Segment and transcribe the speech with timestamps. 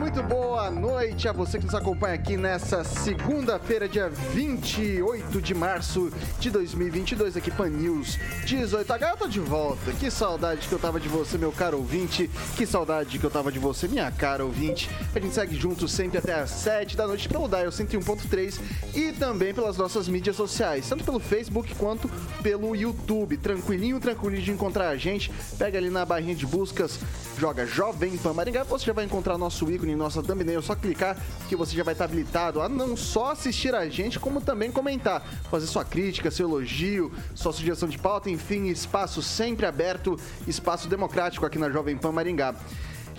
[0.00, 6.10] muito boa noite a você que nos acompanha aqui nessa segunda-feira, dia 28 de março
[6.38, 9.10] de 2022, aqui Pan News 18H.
[9.10, 12.64] Eu tô de volta, que saudade que eu tava de você, meu caro ouvinte, que
[12.64, 14.88] saudade que eu tava de você, minha cara ouvinte.
[15.14, 18.58] A gente segue juntos sempre até às 7 da noite pelo Dial 101.3
[18.94, 22.08] e também pelas nossas mídias sociais, tanto pelo Facebook quanto
[22.42, 23.36] pelo YouTube.
[23.36, 25.30] Tranquilinho, tranquilinho de encontrar a gente.
[25.58, 26.98] Pega ali na barrinha de buscas,
[27.38, 31.16] joga Jovem Pan Maringá, você já vai encontrar nosso ícone, nossa thumbnail, é só clicar
[31.48, 35.22] que você já vai estar habilitado a não só assistir a gente, como também comentar,
[35.50, 41.44] fazer sua crítica, seu elogio, sua sugestão de pauta, enfim, espaço sempre aberto, espaço democrático
[41.44, 42.54] aqui na Jovem Pan Maringá.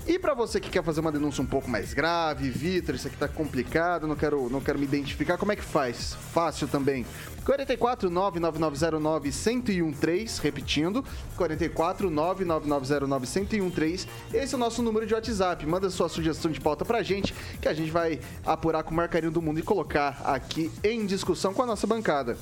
[0.08, 3.18] E para você que quer fazer uma denúncia um pouco mais grave, Vitor, isso aqui
[3.18, 6.16] tá complicado, não quero, não quero me identificar, como é que faz?
[6.34, 7.06] Fácil também.
[7.46, 11.04] 44 99909 1013, repetindo,
[11.36, 13.28] 44 99909
[13.60, 14.08] 1013.
[14.34, 15.66] Esse é o nosso número de WhatsApp.
[15.66, 19.10] Manda sua sugestão de pauta pra gente, que a gente vai apurar com o maior
[19.32, 22.38] do mundo e colocar aqui em discussão com a nossa bancada.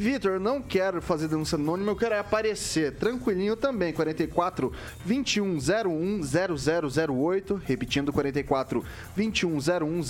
[0.00, 2.94] Vitor, não quero fazer denúncia anônima, eu quero é aparecer.
[2.94, 4.72] Tranquilinho também, 44
[5.04, 6.22] 2101
[7.06, 8.82] 0008, repetindo 44
[9.14, 10.00] 2101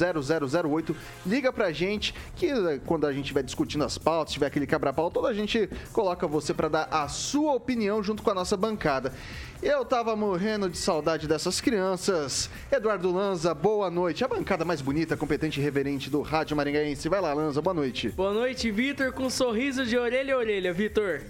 [0.62, 0.96] 0008.
[1.26, 5.10] Liga pra gente que eh, quando a gente estiver discutindo as pautas, tiver aquele quebra-pau,
[5.10, 9.12] toda a gente coloca você para dar a sua opinião junto com a nossa bancada.
[9.62, 12.48] Eu tava morrendo de saudade dessas crianças.
[12.72, 14.24] Eduardo Lanza, boa noite.
[14.24, 17.10] A bancada mais bonita, competente e reverente do Rádio Maringaense.
[17.10, 18.08] Vai lá, Lanza, boa noite.
[18.08, 21.20] Boa noite, Vitor, com um sorriso de orelha a orelha, Vitor.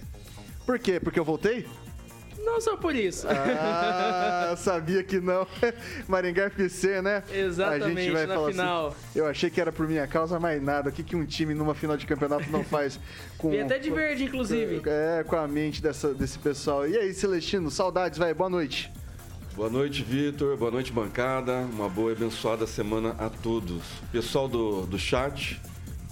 [0.64, 1.00] Por quê?
[1.00, 1.66] Porque eu voltei?
[2.44, 3.26] Não só por isso.
[3.28, 5.46] Ah, sabia que não.
[6.08, 7.22] Maringá FC, né?
[7.32, 8.88] Exatamente, a gente vai na falar final.
[8.88, 10.90] Assim, eu achei que era por minha causa, mas nada.
[10.90, 12.98] O que, que um time numa final de campeonato não faz
[13.36, 13.52] com.
[13.52, 14.82] E até de verde, inclusive.
[14.86, 16.88] É, com a mente dessa, desse pessoal.
[16.88, 18.32] E aí, Celestino, saudades, vai.
[18.32, 18.90] Boa noite.
[19.54, 20.56] Boa noite, Vitor.
[20.56, 21.58] Boa noite, bancada.
[21.72, 23.82] Uma boa e abençoada semana a todos.
[24.10, 25.60] Pessoal do, do chat,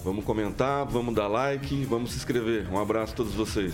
[0.03, 2.71] vamos comentar, vamos dar like, vamos se inscrever.
[2.71, 3.73] Um abraço a todos vocês.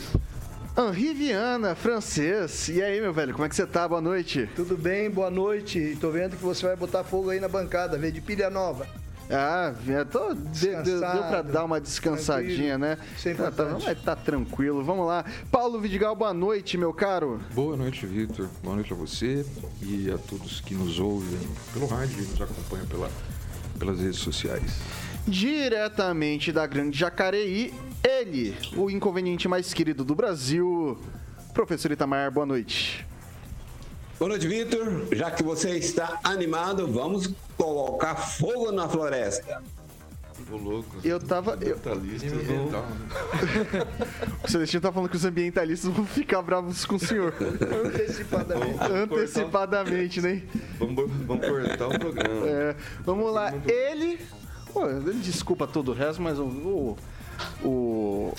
[0.77, 2.67] Henri Viana, francês.
[2.67, 3.87] E aí, meu velho, como é que você tá?
[3.87, 4.49] Boa noite.
[4.57, 5.97] Tudo bem, boa noite.
[6.01, 8.85] Tô vendo que você vai botar fogo aí na bancada, veio de pilha nova.
[9.29, 9.73] Ah,
[10.11, 12.97] tô, deu, deu pra dar uma descansadinha, né?
[13.25, 15.23] É tá, tá, mas tá tranquilo, vamos lá.
[15.49, 17.39] Paulo Vidigal, boa noite, meu caro.
[17.53, 18.49] Boa noite, Vitor.
[18.61, 19.45] Boa noite a você
[19.81, 21.39] e a todos que nos ouvem
[21.73, 23.09] pelo rádio e nos acompanham pela,
[23.79, 24.73] pelas redes sociais.
[25.25, 27.73] Diretamente da Grande Jacareí,
[28.09, 30.97] ele, o inconveniente mais querido do Brasil,
[31.53, 33.05] professor Itamar, boa noite.
[34.19, 35.07] Boa noite, Vitor.
[35.11, 39.61] Já que você está animado, vamos colocar fogo na floresta.
[40.49, 40.97] Louco.
[41.03, 41.51] Eu tava.
[41.61, 43.87] Eu, Ambientalistas vão- Ambiental, né?
[44.43, 47.33] o Celestino tá falando que os ambientalistas vão ficar bravos com o senhor.
[47.85, 48.79] Antecipadamente.
[48.83, 50.43] Antecipadamente, né?
[50.77, 52.47] Vamos, vamos cortar o programa.
[52.47, 54.19] É, vamos lá, ele.
[54.71, 56.43] Pô, ele desculpa todo o resto, mas o.
[56.45, 56.97] O,
[57.63, 58.33] o,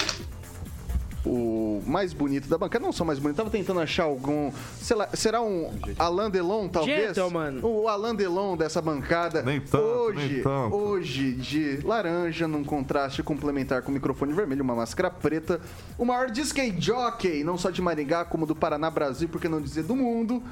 [1.25, 4.51] o mais bonito da bancada, não só mais bonito, tava tentando achar algum.
[4.81, 7.15] Sei lá, será um Alain Delon, talvez?
[7.15, 7.61] Gentleman.
[7.63, 9.43] O Alain Delon dessa bancada.
[9.43, 10.77] Nem tanto, hoje, nem tanto.
[10.77, 15.61] hoje, de laranja, num contraste complementar com microfone vermelho, uma máscara preta.
[15.99, 19.61] O maior disc jockey, não só de Maringá, como do Paraná, Brasil, por que não
[19.61, 20.43] dizer do mundo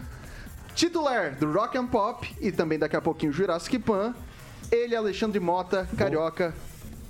[0.75, 4.15] titular do Rock and Pop e também daqui a pouquinho Jurassic Pan.
[4.71, 6.55] Ele, Alexandre Mota, carioca.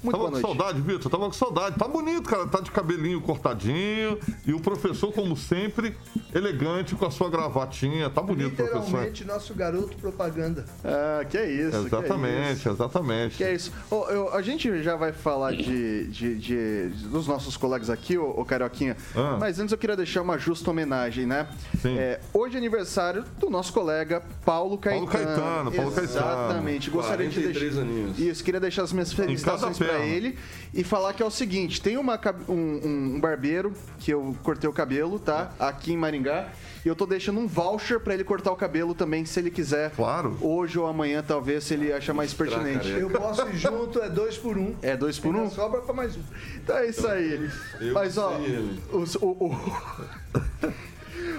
[0.04, 1.10] Muito Tava boa com saudade, Vitor.
[1.10, 1.78] Tava com saudade.
[1.78, 2.47] Tá bonito, cara.
[2.47, 4.19] Tá de cabelinho cortadinho.
[4.47, 5.97] E o professor, como sempre,
[6.34, 8.10] elegante com a sua gravatinha.
[8.10, 8.80] Tá bonito, professor.
[8.84, 10.65] Literalmente, nosso garoto propaganda.
[10.84, 11.71] Ah, que é isso.
[11.71, 12.68] Que é Exatamente, isso.
[12.68, 13.36] exatamente.
[13.36, 13.72] Que é isso.
[13.91, 18.28] Ô, eu- a gente já vai falar de, de- de- dos nossos colegas aqui, ô,
[18.39, 18.97] ô Carioquinha.
[19.16, 19.36] Ah.
[19.41, 21.48] Mas antes eu queria deixar uma justa homenagem, né?
[21.80, 21.97] Sim.
[21.98, 25.07] É, hoje é aniversário do nosso colega Paulo Caetano.
[25.07, 26.04] Caetano, Paulo Caetano.
[26.04, 26.91] Exatamente.
[26.91, 27.80] Gostaria de 43 deixar.
[27.89, 28.18] aninhos.
[28.18, 30.13] Isso, queria deixar as minhas felicitações perna.
[30.15, 30.39] ele
[30.73, 34.69] e falar que é o seguinte: tem uma, um, um- um barbeiro que eu cortei
[34.69, 35.53] o cabelo, tá?
[35.59, 36.49] Aqui em Maringá.
[36.85, 39.91] E eu tô deixando um voucher pra ele cortar o cabelo também, se ele quiser.
[39.93, 40.37] Claro.
[40.43, 42.91] Hoje ou amanhã, talvez, se ele achar mais pertinente.
[42.91, 44.75] Eu posso ir junto, é dois por um.
[44.83, 45.45] É dois por um?
[45.45, 46.21] Ainda Sobra pra mais um.
[46.57, 47.51] Então é isso aí.
[47.81, 48.79] eu Mas ó, ele.
[48.93, 49.57] os- o, o,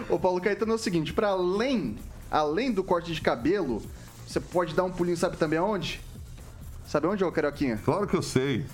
[0.16, 1.96] o Paulo Caetano é o seguinte, para além,
[2.32, 3.82] além do corte de cabelo,
[4.28, 6.02] você pode dar um pulinho, sabe também aonde?
[6.86, 7.78] Sabe onde, ô Carioquinha?
[7.84, 8.66] Claro que eu sei.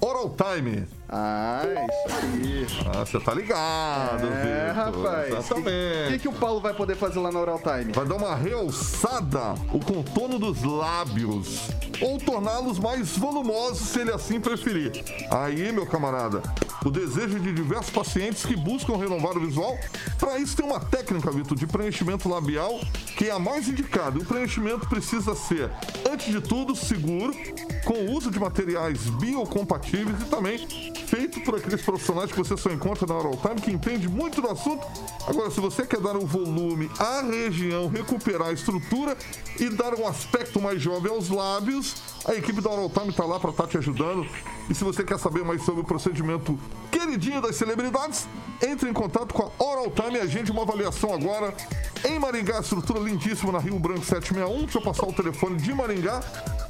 [0.00, 0.86] Oral Time.
[1.08, 2.66] Ah, isso aí.
[2.94, 4.74] Ah, você tá ligado, É, Vitor.
[4.74, 5.32] rapaz.
[5.32, 6.08] O Exatamente.
[6.12, 7.92] que, que o Paulo vai poder fazer lá na Oral Time?
[7.92, 11.68] Vai dar uma realçada o contorno dos lábios
[12.00, 14.92] ou torná-los mais volumosos se ele assim preferir.
[15.30, 16.42] Aí, meu camarada,
[16.84, 19.78] o desejo de diversos pacientes que buscam renovar o visual,
[20.18, 22.80] para isso tem uma técnica, Vitor, de preenchimento labial
[23.16, 24.18] que é a mais indicada.
[24.18, 25.70] O preenchimento precisa ser,
[26.10, 27.32] antes de tudo, seguro,
[27.84, 32.70] com o uso de materiais biocompatíveis e também feito por aqueles profissionais que você só
[32.70, 34.86] encontra na Oral Time, que entende muito do assunto.
[35.26, 39.16] Agora, se você quer dar um volume à região, recuperar a estrutura
[39.58, 43.38] e dar um aspecto mais jovem aos lábios, a equipe da Oral Time está lá
[43.38, 44.26] para estar te ajudando.
[44.68, 46.58] E se você quer saber mais sobre o procedimento
[46.90, 48.26] queridinho das celebridades,
[48.62, 51.54] entre em contato com a Oral Time e agende uma avaliação agora
[52.04, 54.64] em Maringá, estrutura lindíssima na Rio Branco 761.
[54.64, 56.20] Deixa eu passar o telefone de Maringá.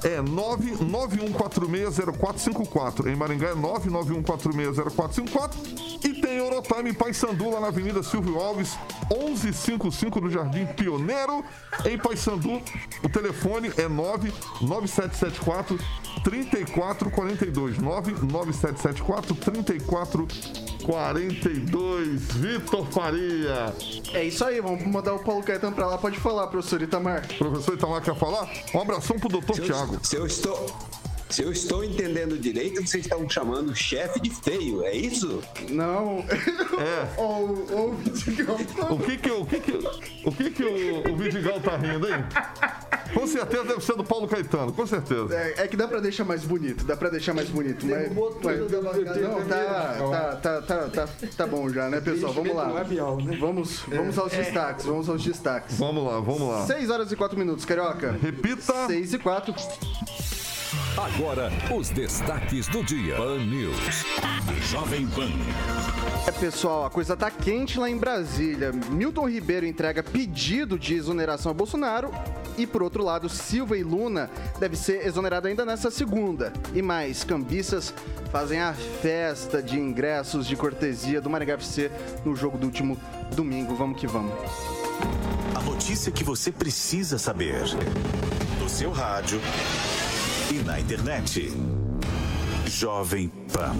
[0.02, 3.06] É 991460454.
[3.06, 3.54] Em Maringá é
[4.22, 5.86] 991460454.
[6.04, 8.76] E tem Orotime em Paysandu, lá na Avenida Silvio Alves,
[9.10, 11.42] 1155 no Jardim Pioneiro.
[11.84, 12.60] Em Paysandu,
[13.02, 15.78] o telefone é 99774
[16.22, 17.78] 3442.
[17.78, 22.22] 99774 3442.
[22.34, 23.74] Vitor Faria.
[24.12, 25.98] É isso aí, vamos mandar o Paulo Caetano pra lá.
[25.98, 27.26] Pode falar, professor Itamar.
[27.36, 28.48] Professor Itamar quer falar?
[28.74, 29.98] Um abração pro doutor Tiago.
[30.02, 30.66] Se eu estou.
[31.28, 35.42] Se eu estou entendendo direito, vocês estão chamando o chefe de feio, é isso?
[35.70, 36.20] Não.
[36.20, 37.06] É.
[37.20, 38.56] Ou ou o Vidigão.
[38.90, 39.72] O que que, o que, que,
[40.24, 42.24] o, que que o, o Vidigal tá rindo, hein?
[43.12, 45.34] Com certeza deve ser do Paulo Caetano, com certeza.
[45.34, 47.86] É, é que dá pra deixar mais bonito, dá pra deixar mais bonito.
[47.86, 48.08] Mas,
[48.42, 48.60] mas-
[49.20, 52.32] não, tá, tá, tá, tá, tá, tá bom já, né, pessoal?
[52.32, 52.84] Vamos lá.
[53.40, 55.76] Vamos, vamos aos destaques, vamos aos destaques.
[55.78, 56.66] Vamos lá, vamos lá.
[56.66, 58.16] 6 horas e 4 minutos, Carioca.
[58.22, 58.86] Repita.
[58.86, 59.54] 6 e 4.
[60.96, 63.16] Agora, os destaques do dia.
[63.16, 64.04] Pan News.
[64.70, 65.30] Jovem Pan.
[66.26, 68.72] É, pessoal, a coisa tá quente lá em Brasília.
[68.72, 72.10] Milton Ribeiro entrega pedido de exoneração a Bolsonaro.
[72.56, 76.52] E, por outro lado, Silva e Luna deve ser exonerado ainda nessa segunda.
[76.74, 77.92] E mais, cambistas
[78.32, 81.90] fazem a festa de ingressos de cortesia do Maringá FC
[82.24, 82.98] no jogo do último
[83.34, 83.74] domingo.
[83.74, 84.32] Vamos que vamos.
[85.54, 87.62] A notícia que você precisa saber.
[88.58, 89.40] No seu rádio
[90.50, 91.52] e na internet.
[92.66, 93.74] Jovem Pan.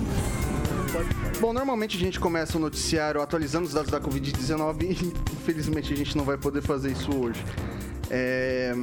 [1.41, 5.97] Bom, normalmente a gente começa o noticiário atualizando os dados da Covid-19 e infelizmente a
[5.97, 7.45] gente não vai poder fazer isso hoje.
[8.11, 8.75] É,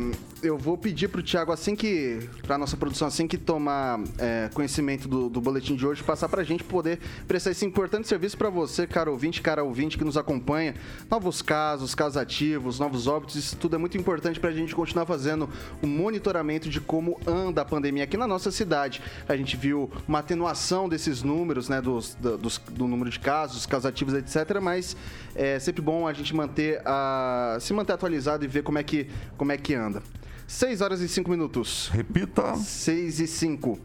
[0.43, 2.29] eu vou pedir pro Thiago, assim que.
[2.45, 6.43] pra nossa produção, assim que tomar é, conhecimento do, do boletim de hoje, passar pra
[6.43, 10.75] gente poder prestar esse importante serviço pra você, cara ouvinte, cara ouvinte que nos acompanha.
[11.09, 15.49] Novos casos, casos ativos, novos óbitos, isso tudo é muito importante pra gente continuar fazendo
[15.81, 19.01] o monitoramento de como anda a pandemia aqui na nossa cidade.
[19.27, 23.65] A gente viu uma atenuação desses números, né, dos, do, dos- do número de casos,
[23.65, 24.59] casos ativos, etc.
[24.61, 24.95] Mas
[25.35, 29.07] é sempre bom a gente manter a, se manter atualizado e ver como é que,
[29.37, 30.03] como é que anda.
[30.47, 31.89] 6 horas e 5 minutos.
[31.93, 32.55] Repita.
[32.55, 33.79] 6 e 5.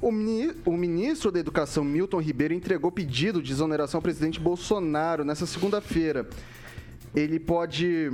[0.00, 5.24] O, mini- o ministro da Educação, Milton Ribeiro, entregou pedido de exoneração ao presidente Bolsonaro
[5.24, 6.28] nessa segunda-feira.
[7.14, 8.10] Ele pode.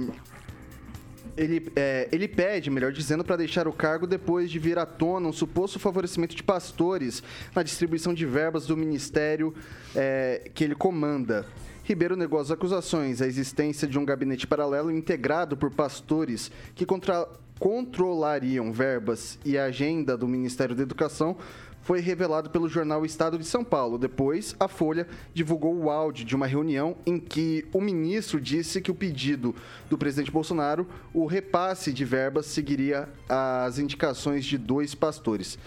[1.36, 5.26] Ele, é, ele pede, melhor dizendo, para deixar o cargo depois de vir à tona
[5.28, 9.52] um suposto favorecimento de pastores na distribuição de verbas do ministério
[9.96, 11.44] é, que ele comanda.
[11.82, 17.28] Ribeiro negou as acusações, a existência de um gabinete paralelo integrado por pastores que contra-
[17.58, 21.36] controlariam verbas e a agenda do Ministério da Educação
[21.84, 23.98] foi revelado pelo jornal Estado de São Paulo.
[23.98, 28.90] Depois, a Folha divulgou o áudio de uma reunião em que o ministro disse que
[28.90, 29.54] o pedido
[29.90, 35.58] do presidente Bolsonaro, o repasse de verbas, seguiria as indicações de dois pastores.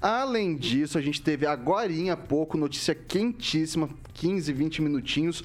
[0.00, 5.42] Além disso, a gente teve agora há pouco notícia quentíssima, 15, 20 minutinhos.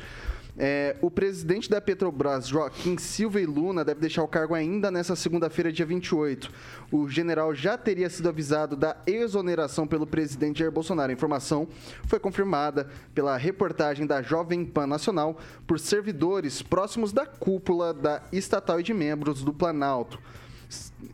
[0.61, 5.15] É, o presidente da Petrobras, Joaquim Silva e Luna, deve deixar o cargo ainda nessa
[5.15, 6.51] segunda-feira, dia 28.
[6.91, 11.11] O general já teria sido avisado da exoneração pelo presidente Jair Bolsonaro.
[11.11, 11.65] A informação
[12.03, 18.81] foi confirmada pela reportagem da Jovem Pan Nacional por servidores próximos da cúpula da estatal
[18.81, 20.19] e de membros do Planalto.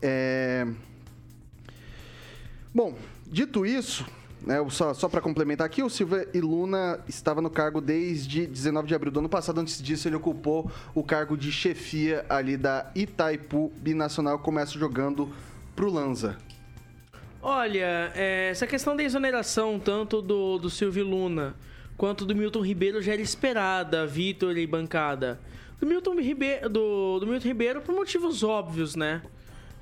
[0.02, 0.66] É,
[2.76, 2.94] Bom,
[3.26, 4.04] dito isso,
[4.44, 8.88] né, só, só para complementar aqui, o Silva e Luna estava no cargo desde 19
[8.88, 9.60] de abril do ano passado.
[9.60, 14.38] Antes disso, ele ocupou o cargo de chefia ali da Itaipu Binacional.
[14.38, 15.32] Começa jogando
[15.74, 16.36] pro Lanza.
[17.42, 21.54] Olha, é, essa questão da exoneração, tanto do, do Silvio Luna
[21.96, 25.40] quanto do Milton Ribeiro, já era esperada, Vitor e bancada.
[25.80, 29.22] Do Milton, Ribeiro, do, do Milton Ribeiro por motivos óbvios, né?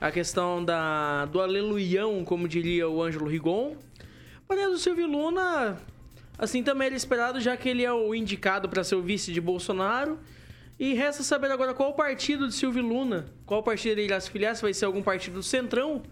[0.00, 3.74] a questão da, do aleluião, como diria o Ângelo Rigon.
[4.46, 5.78] Porém, o Silvio Luna,
[6.38, 9.40] assim, também era esperado, já que ele é o indicado para ser o vice de
[9.40, 10.18] Bolsonaro.
[10.78, 14.56] E resta saber agora qual partido de Silvio Luna, qual partido ele irá se filiar,
[14.56, 16.02] se vai ser algum partido do Centrão,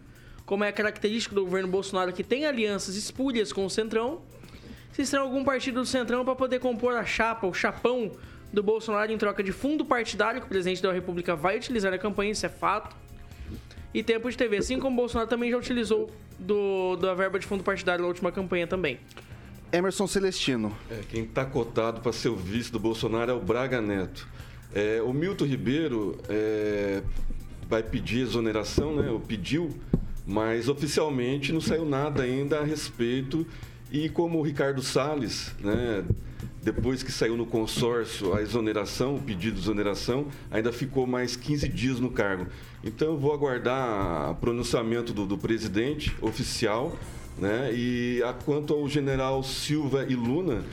[0.46, 4.22] como é a característica do governo Bolsonaro, que tem alianças espúrias com o Centrão.
[4.92, 8.12] Se será algum partido do Centrão para poder compor a chapa, o chapão
[8.52, 11.98] do Bolsonaro em troca de fundo partidário que o presidente da República vai utilizar na
[11.98, 12.94] campanha, isso é fato.
[13.92, 16.10] E tempo de TV, assim como o Bolsonaro também já utilizou
[16.42, 18.98] do, da verba de fundo partidário na última campanha também.
[19.72, 20.76] Emerson Celestino.
[20.90, 24.28] É, quem está cotado para ser o vice do Bolsonaro é o Braga Neto.
[24.74, 27.02] É, o Milton Ribeiro é,
[27.68, 29.10] vai pedir exoneração, né?
[29.10, 29.70] Ou pediu,
[30.26, 33.46] mas oficialmente não saiu nada ainda a respeito.
[33.90, 36.04] E como o Ricardo Salles, né,
[36.62, 41.68] depois que saiu no consórcio a exoneração, o pedido de exoneração, ainda ficou mais 15
[41.68, 42.46] dias no cargo.
[42.84, 46.96] Então eu vou aguardar o pronunciamento do, do presidente oficial,
[47.36, 47.72] né?
[47.74, 50.64] E a, quanto ao general Silva e Luna,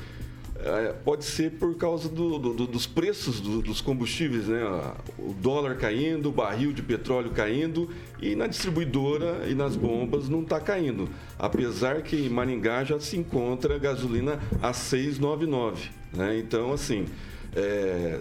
[1.03, 4.61] pode ser por causa do, do, dos preços do, dos combustíveis, né?
[5.17, 7.89] O dólar caindo, o barril de petróleo caindo
[8.21, 11.09] e na distribuidora e nas bombas não está caindo.
[11.37, 16.37] Apesar que em Maringá já se encontra gasolina a 6,99, né?
[16.37, 17.05] Então, assim,
[17.55, 18.19] é,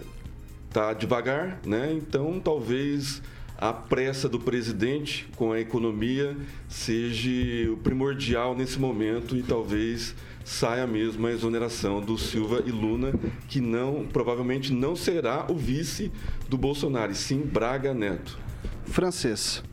[0.71, 1.91] tá devagar, né?
[1.93, 3.21] Então, talvez
[3.57, 6.37] a pressa do presidente com a economia
[6.69, 10.15] seja o primordial nesse momento e talvez
[10.49, 13.13] saia mesmo a exoneração do Silva e Luna,
[13.47, 16.11] que não provavelmente não será o vice
[16.49, 18.37] do Bolsonaro, e sim Braga Neto.
[18.85, 19.63] Francês.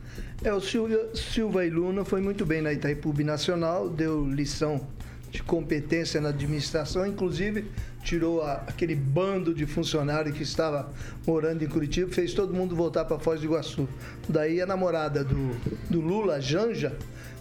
[0.43, 4.87] É, o Silva, Silva e Luna foi muito bem na Itaipu Nacional, deu lição
[5.31, 7.65] de competência na administração, inclusive
[8.03, 10.93] tirou a, aquele bando de funcionário que estava
[11.25, 13.89] morando em Curitiba, fez todo mundo voltar para Foz do Iguaçu.
[14.29, 15.55] Daí a namorada do,
[15.89, 16.95] do Lula, Janja,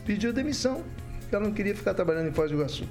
[0.06, 0.82] pediu demissão,
[1.34, 2.84] ela não queria ficar trabalhando em Foz do Iguaçu.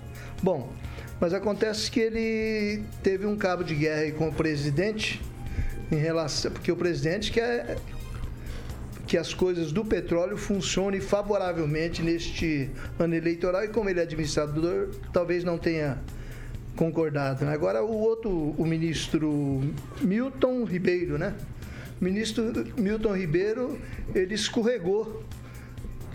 [0.43, 0.71] Bom,
[1.19, 5.21] mas acontece que ele teve um cabo de guerra com o presidente
[5.91, 6.51] em relação.
[6.51, 7.77] Porque o presidente quer
[9.07, 14.89] que as coisas do petróleo funcionem favoravelmente neste ano eleitoral e como ele é administrador,
[15.13, 15.99] talvez não tenha
[16.75, 17.45] concordado.
[17.45, 17.53] Né?
[17.53, 19.61] Agora o outro, o ministro
[20.01, 21.33] Milton Ribeiro, né?
[22.01, 23.79] O ministro Milton Ribeiro,
[24.13, 25.23] ele escorregou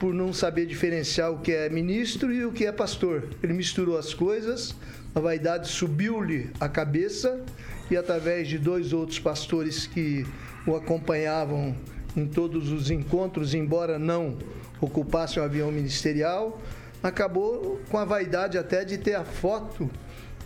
[0.00, 3.28] por não saber diferenciar o que é ministro e o que é pastor.
[3.42, 4.74] Ele misturou as coisas,
[5.14, 7.44] a vaidade subiu-lhe a cabeça
[7.90, 10.26] e através de dois outros pastores que
[10.66, 11.76] o acompanhavam
[12.16, 14.38] em todos os encontros, embora não
[14.80, 16.60] ocupassem o avião ministerial,
[17.02, 19.90] acabou com a vaidade até de ter a foto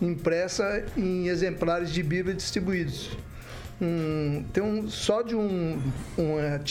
[0.01, 3.17] impressa em exemplares de Bíblia distribuídos.
[3.81, 5.81] Um, tem um, só de um,
[6.17, 6.61] uma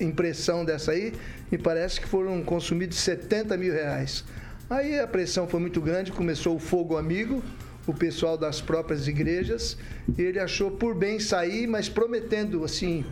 [0.00, 1.12] impressão dessa aí,
[1.52, 4.24] me parece que foram consumidos 70 mil reais.
[4.70, 7.42] Aí a pressão foi muito grande, começou o fogo amigo,
[7.86, 9.76] o pessoal das próprias igrejas,
[10.16, 13.04] e ele achou por bem sair, mas prometendo assim,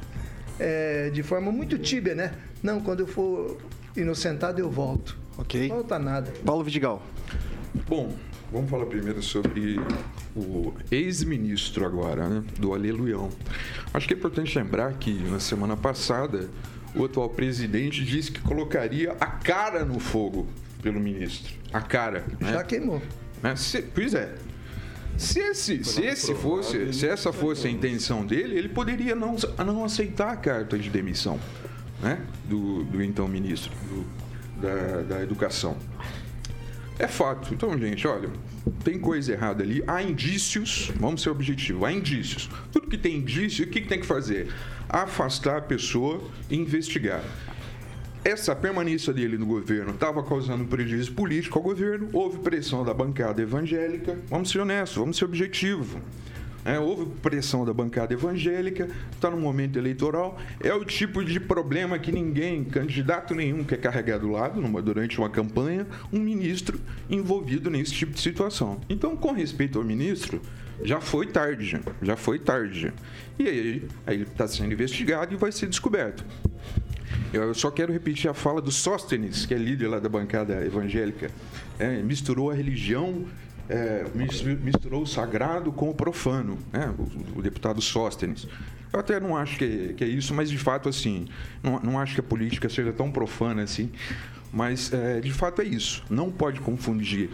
[0.58, 2.32] é, de forma muito tíbia, né?
[2.62, 3.58] Não, quando eu for
[3.94, 5.18] inocentado eu volto.
[5.36, 5.68] Ok.
[5.68, 6.32] Não volta nada.
[6.42, 7.02] Paulo Vidigal.
[7.86, 8.14] Bom,
[8.50, 9.78] vamos falar primeiro sobre
[10.34, 13.28] o ex-ministro agora, né, do Aleluião.
[13.92, 16.48] Acho que é importante lembrar que na semana passada
[16.94, 20.46] o atual presidente disse que colocaria a cara no fogo
[20.82, 21.54] pelo ministro.
[21.72, 22.24] A cara.
[22.40, 22.52] Né?
[22.52, 23.02] Já queimou.
[23.42, 23.54] Né?
[23.56, 24.34] Se, pois é.
[25.16, 29.84] Se, esse, se, esse fosse, se essa fosse a intenção dele, ele poderia não, não
[29.84, 31.38] aceitar a carta de demissão
[32.02, 32.18] né?
[32.44, 34.06] do, do então ministro do,
[34.60, 35.76] da, da Educação.
[36.98, 37.54] É fato.
[37.54, 38.28] Então, gente, olha,
[38.84, 39.82] tem coisa errada ali.
[39.86, 42.48] Há indícios, vamos ser objetivos, há indícios.
[42.72, 44.52] Tudo que tem indício, o que, que tem que fazer?
[44.92, 46.20] Afastar a pessoa
[46.50, 47.22] e investigar.
[48.24, 53.40] Essa permanência dele no governo estava causando prejuízo político ao governo, houve pressão da bancada
[53.40, 54.18] evangélica.
[54.28, 55.88] Vamos ser honestos, vamos ser objetivos.
[56.64, 60.38] É, houve pressão da bancada evangélica, está no momento eleitoral.
[60.60, 65.18] É o tipo de problema que ninguém, candidato nenhum, quer carregar do lado numa, durante
[65.18, 66.78] uma campanha, um ministro
[67.08, 68.80] envolvido nesse tipo de situação.
[68.90, 70.42] Então, com respeito ao ministro,
[70.82, 72.92] já foi tarde, já foi tarde.
[73.38, 76.24] E aí, aí ele está sendo investigado e vai ser descoberto.
[77.32, 81.30] Eu só quero repetir a fala do Sóstenes, que é líder lá da bancada evangélica.
[81.78, 83.26] É, misturou a religião
[83.70, 86.92] é, misturou o sagrado com o profano, né?
[86.98, 88.48] o, o, deputado Sóstenes.
[88.92, 91.28] Eu até não acho que, que, é isso, mas de fato, assim,
[91.62, 93.92] não, não acho que a política seja tão profana assim,
[94.52, 96.02] mas é, de fato é isso.
[96.10, 97.30] Não pode confundir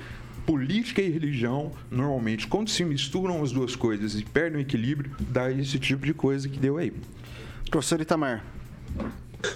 [0.46, 5.50] política e religião, normalmente, quando se misturam as duas coisas e perdem o equilíbrio, dá
[5.50, 6.92] esse tipo de coisa que deu aí.
[7.68, 8.44] Professor Itamar.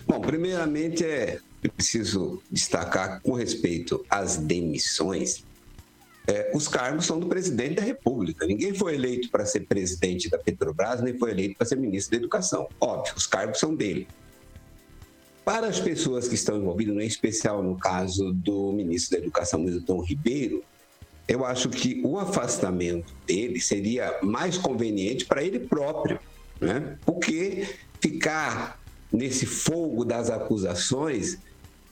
[0.07, 1.39] Bom, primeiramente é
[1.77, 5.45] preciso destacar com respeito às demissões.
[6.27, 8.47] É, os cargos são do presidente da República.
[8.47, 12.17] Ninguém foi eleito para ser presidente da Petrobras, nem foi eleito para ser ministro da
[12.19, 12.69] Educação.
[12.81, 14.07] Óbvio, os cargos são dele.
[15.45, 20.03] Para as pessoas que estão envolvidas, em especial no caso do ministro da Educação, Milton
[20.03, 20.63] Ribeiro,
[21.31, 26.19] eu acho que o afastamento dele seria mais conveniente para ele próprio,
[26.61, 26.99] né?
[27.07, 27.69] porque
[28.01, 28.83] ficar
[29.13, 31.39] nesse fogo das acusações,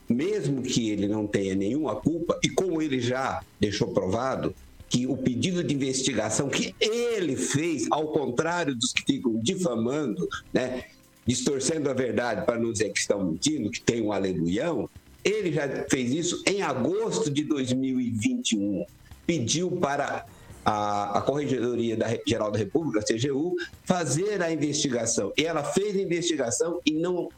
[0.09, 4.53] mesmo que ele não tenha nenhuma culpa, e como ele já deixou provado,
[4.89, 10.83] que o pedido de investigação que ele fez, ao contrário dos que ficam difamando, né,
[11.25, 14.91] distorcendo a verdade para não dizer que estão mentindo, que tem um aleluião,
[15.23, 18.85] ele já fez isso em agosto de 2021
[19.29, 20.25] pediu para
[20.65, 23.55] a, a Corregedoria da, Geral da República, a CGU,
[23.85, 25.35] fazer a investigação.
[25.37, 27.29] E ela fez a investigação e não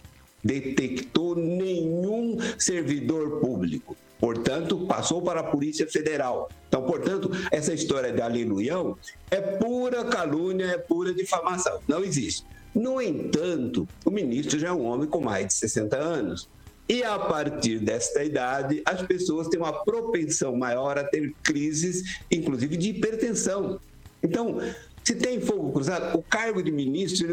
[0.42, 3.96] detectou nenhum servidor público.
[4.20, 6.48] Portanto, passou para a Polícia Federal.
[6.68, 8.96] Então, portanto, essa história de aleluião
[9.28, 11.80] é pura calúnia, é pura difamação.
[11.88, 12.46] Não existe.
[12.72, 16.48] No entanto, o ministro já é um homem com mais de 60 anos.
[16.90, 22.76] E a partir desta idade, as pessoas têm uma propensão maior a ter crises, inclusive
[22.76, 23.78] de hipertensão.
[24.20, 24.58] Então,
[25.04, 27.28] se tem fogo cruzado, o cargo de ministro,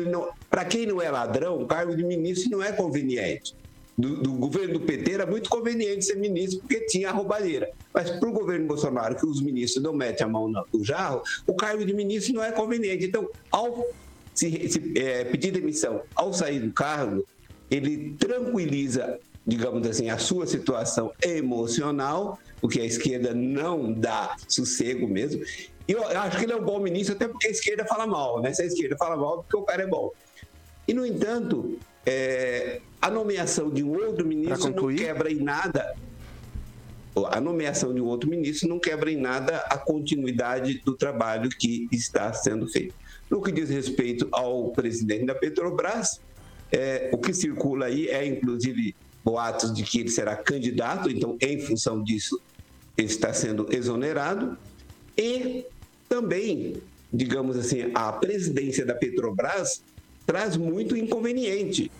[0.47, 3.55] para quem não é ladrão, o cargo de ministro não é conveniente.
[3.97, 7.71] Do, do, governo do PT era muito conveniente ser ministro porque tinha a roubalheira.
[7.91, 11.55] Mas para o governo Bolsonaro, que os ministros não metem a mão no, jarro, o
[11.55, 13.05] cargo de ministro não é conveniente.
[13.05, 13.87] Então, ao
[14.35, 17.25] se, se é, pedir demissão, ao sair do cargo,
[17.71, 25.41] ele tranquiliza digamos assim, a sua situação emocional, porque a esquerda não dá sossego mesmo.
[25.87, 28.41] E eu acho que ele é um bom ministro, até porque a esquerda fala mal,
[28.41, 28.53] né?
[28.53, 30.11] Se a esquerda fala mal, porque o cara é bom.
[30.85, 35.95] E, no entanto, é, a nomeação de um outro ministro não quebra em nada.
[37.31, 41.87] A nomeação de um outro ministro não quebra em nada a continuidade do trabalho que
[41.91, 42.93] está sendo feito.
[43.29, 46.21] No que diz respeito ao presidente da Petrobras,
[46.71, 48.95] é, o que circula aí é, inclusive,
[49.27, 52.39] boatos de que ele será candidato, então, em função disso,
[52.97, 54.57] ele está sendo exonerado.
[55.17, 55.65] E
[56.07, 56.77] também,
[57.11, 59.83] digamos assim, a presidência da Petrobras
[60.25, 61.91] traz muito inconveniente.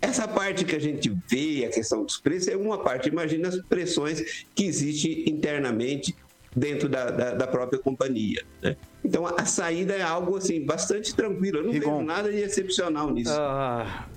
[0.00, 3.08] Essa parte que a gente vê, a questão dos preços, é uma parte.
[3.08, 6.14] Imagina as pressões que existem internamente
[6.56, 8.44] dentro da, da, da própria companhia.
[8.60, 8.76] Né?
[9.04, 11.58] Então, a saída é algo assim bastante tranquilo.
[11.58, 11.98] Eu não Rigon.
[11.98, 13.30] vejo nada de excepcional nisso.
[13.32, 14.08] Ah,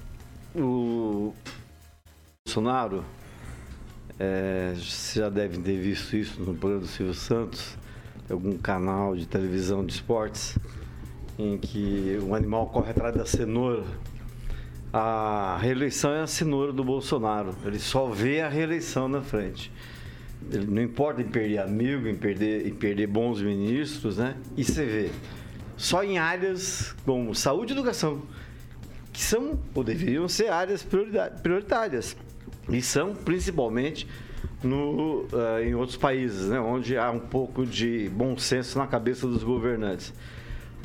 [0.55, 1.33] o
[2.51, 3.05] Bolsonaro,
[4.19, 7.77] é, você já deve ter visto isso no programa do Silvio Santos,
[8.29, 10.57] algum canal de televisão de esportes,
[11.39, 13.85] em que o animal corre atrás da cenoura.
[14.91, 17.55] A reeleição é a cenoura do Bolsonaro.
[17.63, 19.71] Ele só vê a reeleição na frente.
[20.51, 24.35] Ele não importa em perder amigo, em perder, em perder bons ministros, né?
[24.57, 25.09] E você vê.
[25.77, 28.21] Só em áreas como saúde e educação,
[29.13, 30.85] que são ou deveriam ser áreas
[31.41, 32.17] prioritárias.
[32.71, 34.07] E são principalmente
[34.63, 39.27] no, uh, em outros países, né, onde há um pouco de bom senso na cabeça
[39.27, 40.13] dos governantes.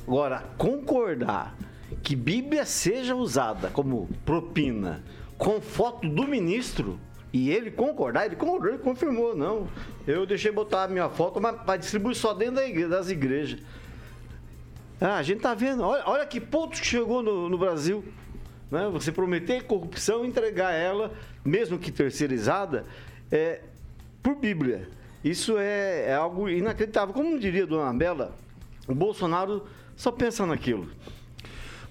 [0.06, 1.56] Agora, concordar
[2.02, 5.02] que Bíblia seja usada como propina
[5.36, 6.98] com foto do ministro
[7.32, 9.68] e ele concordar, ele concordou, ele confirmou, não.
[10.06, 13.60] Eu deixei botar a minha foto, mas para distribuir só dentro das igrejas.
[15.00, 18.02] Ah, a gente tá vendo, olha, olha que ponto que chegou no, no Brasil.
[18.70, 18.88] Né?
[18.92, 21.12] Você prometer corrupção entregar ela,
[21.44, 22.84] mesmo que terceirizada,
[23.30, 23.60] é,
[24.22, 24.88] por Bíblia.
[25.24, 27.14] Isso é, é algo inacreditável.
[27.14, 28.34] Como diria Dona Bela,
[28.86, 30.88] o Bolsonaro só pensa naquilo.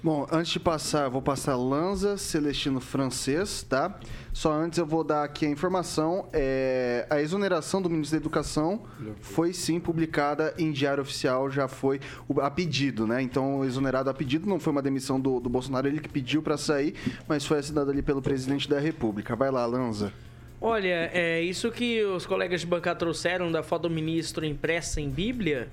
[0.05, 3.99] Bom, antes de passar, vou passar Lanza, Celestino francês, tá?
[4.31, 6.29] Só antes eu vou dar aqui a informação.
[6.31, 8.83] É, a exoneração do ministro da Educação
[9.19, 11.99] foi sim publicada em Diário Oficial, já foi
[12.39, 13.19] a pedido, né?
[13.19, 16.55] Então, exonerado a pedido, não foi uma demissão do, do Bolsonaro, ele que pediu para
[16.55, 16.93] sair,
[17.27, 19.35] mas foi assinado ali pelo presidente da República.
[19.35, 20.13] Vai lá, Lanza.
[20.61, 25.09] Olha, é isso que os colegas de bancada trouxeram da foto do ministro impressa em
[25.09, 25.67] Bíblia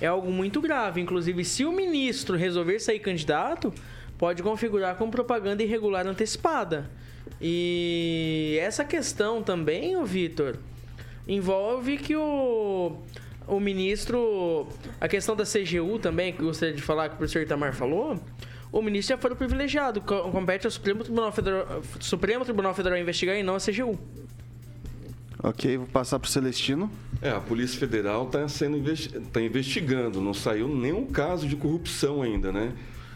[0.00, 1.00] é algo muito grave.
[1.00, 3.72] Inclusive, se o ministro resolver sair candidato,
[4.18, 6.90] pode configurar como propaganda irregular antecipada.
[7.40, 10.56] E essa questão também, o Vitor,
[11.26, 12.96] envolve que o,
[13.46, 14.68] o ministro.
[15.00, 18.20] A questão da CGU também, que gostaria de falar, que o professor Itamar falou.
[18.70, 20.00] O ministro já foi privilegiado.
[20.00, 23.98] Compete ao Supremo Tribunal Federal, Supremo Tribunal Federal investigar e não a CGU.
[25.42, 26.90] Ok, vou passar para o Celestino.
[27.20, 32.22] É, a Polícia Federal está sendo investi tá investigando, não saiu nenhum caso de corrupção
[32.22, 32.72] ainda, né?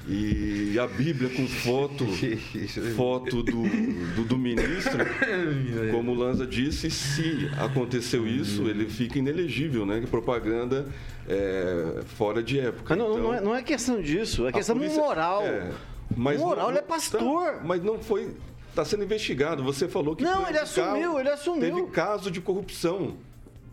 [0.09, 2.05] E a Bíblia com foto,
[2.97, 4.99] foto do, do, do ministro,
[5.91, 10.01] como o Lanza disse, se aconteceu isso, ele fica inelegível, né?
[10.09, 10.87] Propaganda
[11.29, 12.95] é, fora de época.
[12.95, 15.43] Mas não, Então, não, é, não é questão disso, é questão polícia- moral.
[15.43, 15.73] é,
[16.17, 17.21] mas moral, não- ele é pastor.
[17.21, 18.31] Tá, mas não foi.
[18.77, 19.65] Está sendo investigado.
[19.65, 20.23] Você falou que.
[20.23, 21.61] Não, ele assumiu, ele assumiu.
[21.75, 23.17] Teve caso de corrupção.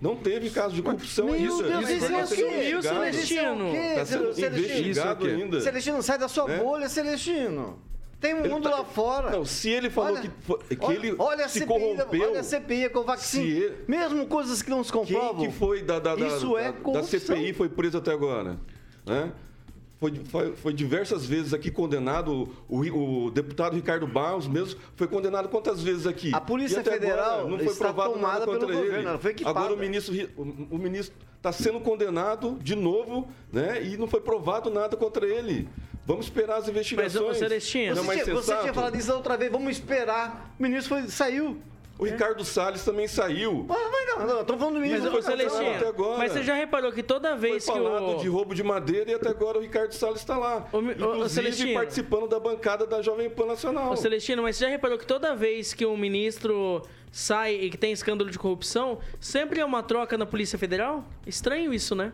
[0.01, 1.63] Não teve caso de corrupção Meu ainda.
[1.63, 2.81] Deus, Isso está isso é o sendo quê?
[2.81, 3.75] Celestino?
[3.75, 4.57] Está sendo Celestino?
[4.79, 5.61] investigado Isso é ainda.
[5.61, 6.57] Celestino, sai da sua É?
[6.57, 7.79] bolha, Celestino.
[8.19, 9.29] Tem um mundo tá- lá fora.
[9.31, 12.29] Não, se ele falou Olha- que, que olha, ele olha se CPI, da- corrompeu.
[12.31, 13.43] olha a CPI com vacina.
[13.45, 15.45] Ele- Mesmo coisas que não se Quem comprovam.
[15.45, 17.03] que foi da, da, da, Isso é da- da.
[17.03, 18.57] CPI foi preso até agora?
[19.05, 19.33] Né?
[20.03, 22.49] Foi, foi, foi diversas vezes aqui condenado.
[22.67, 26.31] O, o deputado Ricardo Barros mesmo foi condenado quantas vezes aqui?
[26.33, 28.87] A Polícia Federal agora não foi está provado tomada nada contra pelo ele.
[28.87, 29.59] governo, ela foi equipada.
[29.59, 33.81] Agora o ministro o, o ministro está sendo condenado de novo, né?
[33.81, 35.69] E não foi provado nada contra ele.
[36.05, 37.27] Vamos esperar as investigações.
[37.27, 40.53] Mas, Celestino, Não é Você, tinha, você tinha falado isso da outra vez, vamos esperar.
[40.59, 41.61] O ministro foi, saiu.
[41.97, 43.67] O Ricardo Salles também saiu.
[43.69, 46.17] Ah, mas não, não, eu tô falando do Mas, foi cancelado Celestino, até agora.
[46.17, 48.19] mas você já reparou que toda Foi vez que falado o...
[48.19, 50.67] de roubo de madeira e até agora o Ricardo Salles está lá.
[50.73, 51.73] Ô, Inclusive Celestino.
[51.75, 53.91] participando da bancada da Jovem Pan Nacional.
[53.91, 57.77] Ô, Celestino, mas você já reparou que toda vez que um ministro sai e que
[57.77, 61.05] tem escândalo de corrupção, sempre é uma troca na Polícia Federal?
[61.27, 62.11] Estranho isso, né?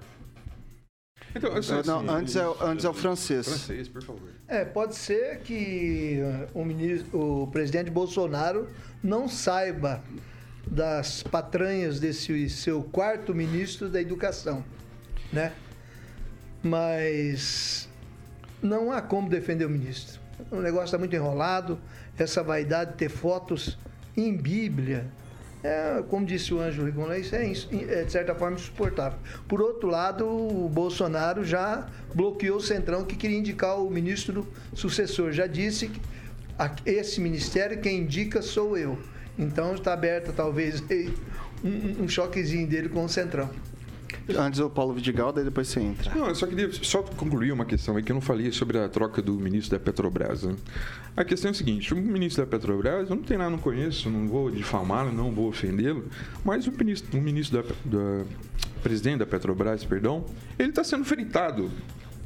[1.36, 3.46] Então, assim, É, Não, antes é, o- antes é o francês.
[3.48, 4.30] Francês, por favor.
[4.48, 6.20] É, pode ser que
[6.56, 8.68] o, ministro, o presidente Bolsonaro
[9.04, 10.04] não saiba
[10.66, 14.64] das patranhas desse seu quarto ministro da Educação,
[15.32, 15.54] né?
[16.62, 17.90] Mas
[18.62, 20.20] não há como defender o ministro.
[20.52, 21.80] O negócio está muito enrolado,
[22.18, 23.78] essa vaidade de ter fotos
[24.16, 25.08] em Bíblia.
[25.62, 29.20] É, como disse o Ângelo Rigon, isso é, é, de certa forma insuportável.
[29.48, 35.34] Por outro lado, o Bolsonaro já bloqueou o Centrão que queria indicar o ministro sucessor.
[35.34, 36.00] Já disse que
[36.86, 38.98] esse ministério quem indica sou eu.
[39.38, 40.84] Então está aberta talvez
[41.64, 43.50] um, um choquezinho dele com o Centrão.
[44.38, 46.14] Antes o Paulo Vidigal, daí depois você entra.
[46.14, 48.88] Não, eu só queria só concluir uma questão aí que eu não falei sobre a
[48.88, 50.44] troca do ministro da Petrobras.
[50.44, 50.56] né?
[51.18, 54.10] A questão é a seguinte: o ministro da Petrobras, eu não tenho nada, não conheço,
[54.10, 56.06] não vou difamá-lo, não vou ofendê-lo,
[56.44, 58.26] mas o ministro, o ministro da, da
[58.84, 60.26] presidente da Petrobras, perdão,
[60.58, 61.72] ele está sendo fritado.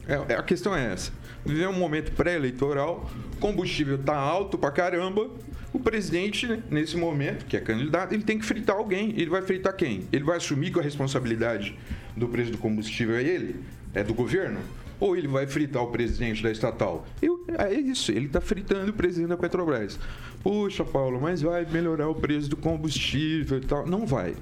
[0.07, 1.11] É, é- a questão é essa.
[1.45, 5.29] Viver um momento pré-eleitoral, combustível está alto pra caramba.
[5.73, 9.09] O presidente, nesse momento, que é candidato, ele tem que fritar alguém.
[9.17, 10.03] Ele vai fritar quem?
[10.11, 11.77] Ele vai assumir que a responsabilidade
[12.15, 13.55] do preço do combustível é ele?
[13.93, 14.59] É do governo?
[14.99, 17.05] Ou ele vai fritar o presidente da estatal?
[17.21, 19.99] Eu- é isso, ele está fritando o presidente da Petrobras.
[20.43, 23.85] Puxa, Paulo, mas vai melhorar o preço do combustível e tal.
[23.87, 24.35] Não vai.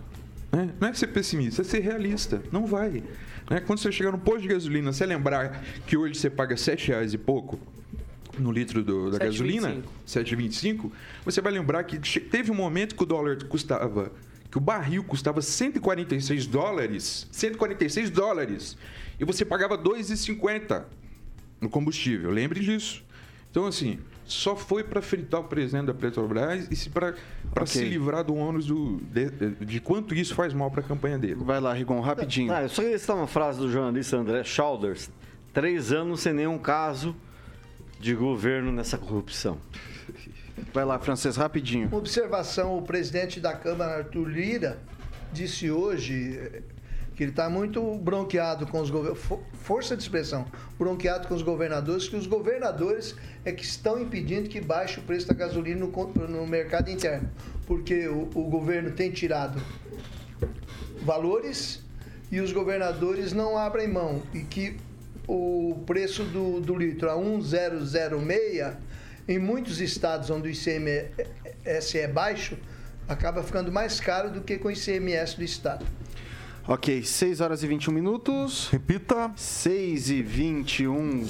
[0.51, 0.69] né?
[0.81, 2.43] Não é ser pessimista, é ser realista.
[2.51, 3.01] Não vai.
[3.51, 3.59] Né?
[3.59, 7.13] Quando você chegar no posto de gasolina, você lembrar que hoje você paga 7 reais
[7.13, 7.59] e pouco
[8.39, 9.25] no litro do- da 7,25.
[9.65, 10.91] gasolina, 7,25,
[11.25, 14.09] você vai lembrar que teve um momento que o dólar custava,
[14.49, 18.77] que o barril custava 146 dólares, 146 dólares,
[19.19, 20.85] e você pagava 2,50
[21.59, 22.31] no combustível.
[22.31, 23.03] Lembre disso.
[23.51, 23.99] Então, assim,
[24.31, 27.13] só foi para fritar o presidente da Petrobras e para
[27.55, 27.67] Ok.
[27.67, 29.29] se livrar do ônus do, de,
[29.65, 31.35] de quanto isso faz mal para a campanha dele.
[31.35, 32.51] Vai lá, Rigon, rapidinho.
[32.53, 35.09] Ah, eu só queria citar uma frase do jornalista André Schauders.
[35.53, 37.15] Três anos sem nenhum caso
[37.99, 39.57] de governo nessa corrupção.
[40.73, 41.87] Vai lá, francês, rapidinho.
[41.87, 44.79] Uma observação, o presidente da Câmara, Arthur Lira,
[45.33, 46.39] disse hoje
[47.21, 49.29] que ele está muito bronqueado com os governadores,
[49.61, 50.43] força de expressão,
[50.79, 55.27] bronqueado com os governadores, que os governadores é que estão impedindo que baixe o preço
[55.27, 57.29] da gasolina no, no mercado interno,
[57.67, 59.61] porque o, o governo tem tirado
[61.03, 61.83] valores
[62.31, 64.77] e os governadores não abrem mão e que
[65.27, 68.77] o preço do, do litro a 1,006
[69.27, 72.57] em muitos estados onde o ICMS é baixo
[73.07, 75.85] acaba ficando mais caro do que com o ICMS do estado.
[76.67, 78.69] Ok, 6 horas e 21 minutos.
[78.71, 79.31] Repita.
[79.35, 81.27] 6 e 21.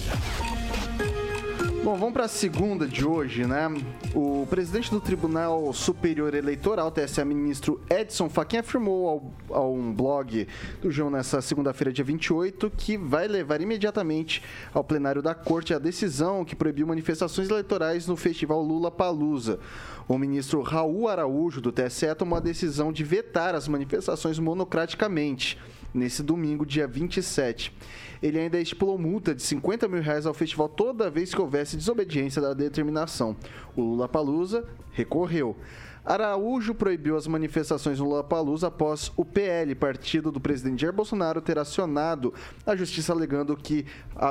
[1.83, 3.67] Bom, vamos para a segunda de hoje, né?
[4.13, 10.47] O presidente do Tribunal Superior Eleitoral, TSE, ministro Edson Fachin, afirmou ao, a um blog
[10.79, 15.79] do João nessa segunda-feira, dia 28, que vai levar imediatamente ao plenário da Corte a
[15.79, 19.59] decisão que proibiu manifestações eleitorais no festival Lula Palusa.
[20.07, 25.57] O ministro Raul Araújo, do TSE, tomou a decisão de vetar as manifestações monocraticamente.
[25.93, 27.73] Nesse domingo, dia 27.
[28.21, 32.41] Ele ainda estipulou multa de 50 mil reais ao festival toda vez que houvesse desobediência
[32.41, 33.35] da determinação.
[33.75, 35.55] O Lula Palusa recorreu.
[36.03, 41.59] Araújo proibiu as manifestações no Lollapalooza após o PL, partido do presidente Jair Bolsonaro, ter
[41.59, 42.33] acionado
[42.65, 43.85] a justiça alegando que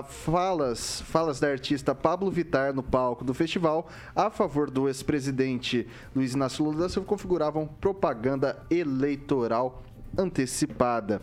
[0.09, 6.35] falas, falas da artista Pablo Vittar no palco do festival a favor do ex-presidente Luiz
[6.35, 9.85] Inácio Lula da Silva configuravam propaganda eleitoral
[10.17, 11.21] antecipada.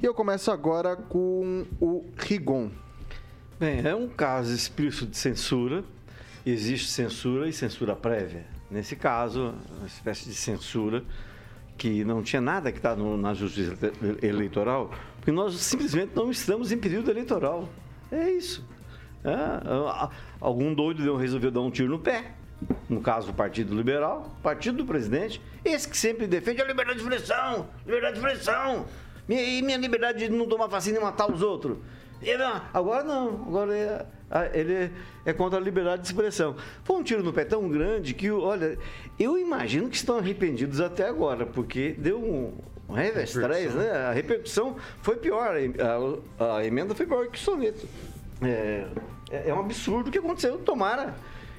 [0.00, 2.70] E eu começo agora com o Rigon.
[3.58, 5.82] Bem, é um caso explícito de censura.
[6.44, 8.46] Existe censura e censura prévia.
[8.70, 11.02] Nesse caso, uma espécie de censura
[11.76, 16.78] que não tinha nada que está na justiça eleitoral, porque nós simplesmente não estamos em
[16.78, 17.68] período eleitoral.
[18.10, 18.64] É isso.
[19.24, 20.10] É,
[20.40, 22.32] algum doido resolveu dar um tiro no pé.
[22.88, 27.04] No caso, o Partido Liberal, partido do presidente, esse que sempre defende a liberdade de
[27.04, 28.86] expressão, liberdade de expressão,
[29.28, 31.78] e minha liberdade de não tomar vacina e matar os outros.
[32.72, 34.06] Agora não, agora é,
[34.54, 34.90] ele
[35.24, 36.56] é contra a liberdade de expressão.
[36.82, 38.78] Foi um tiro no pé tão grande que, olha,
[39.18, 42.54] eu imagino que estão arrependidos até agora, porque deu um,
[42.88, 43.90] um revés né?
[43.90, 45.56] A repercussão foi pior,
[46.38, 47.86] a, a, emenda foi pior que o soneto.
[48.40, 48.86] É,
[49.30, 51.14] é, é um absurdo o que aconteceu, tomara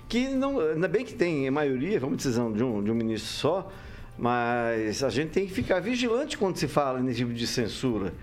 [0.08, 0.60] que não.
[0.60, 3.72] Ainda bem que tem maioria, vamos decisão de um, de um ministro só,
[4.18, 8.14] mas a gente tem que ficar vigilante quando se fala nesse tipo de censura.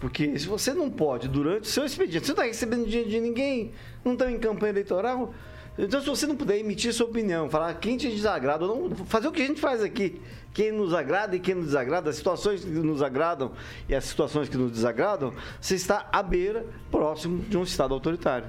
[0.00, 3.20] Porque se você não pode, durante o seu expediente, você não está recebendo dinheiro de
[3.20, 3.72] ninguém,
[4.04, 5.34] não está em campanha eleitoral.
[5.78, 9.32] Então, se você não puder emitir sua opinião, falar quem te desagrada não, fazer o
[9.32, 10.20] que a gente faz aqui.
[10.52, 13.52] Quem nos agrada e quem nos desagrada, as situações que nos agradam
[13.88, 18.48] e as situações que nos desagradam, você está à beira, próximo de um Estado autoritário.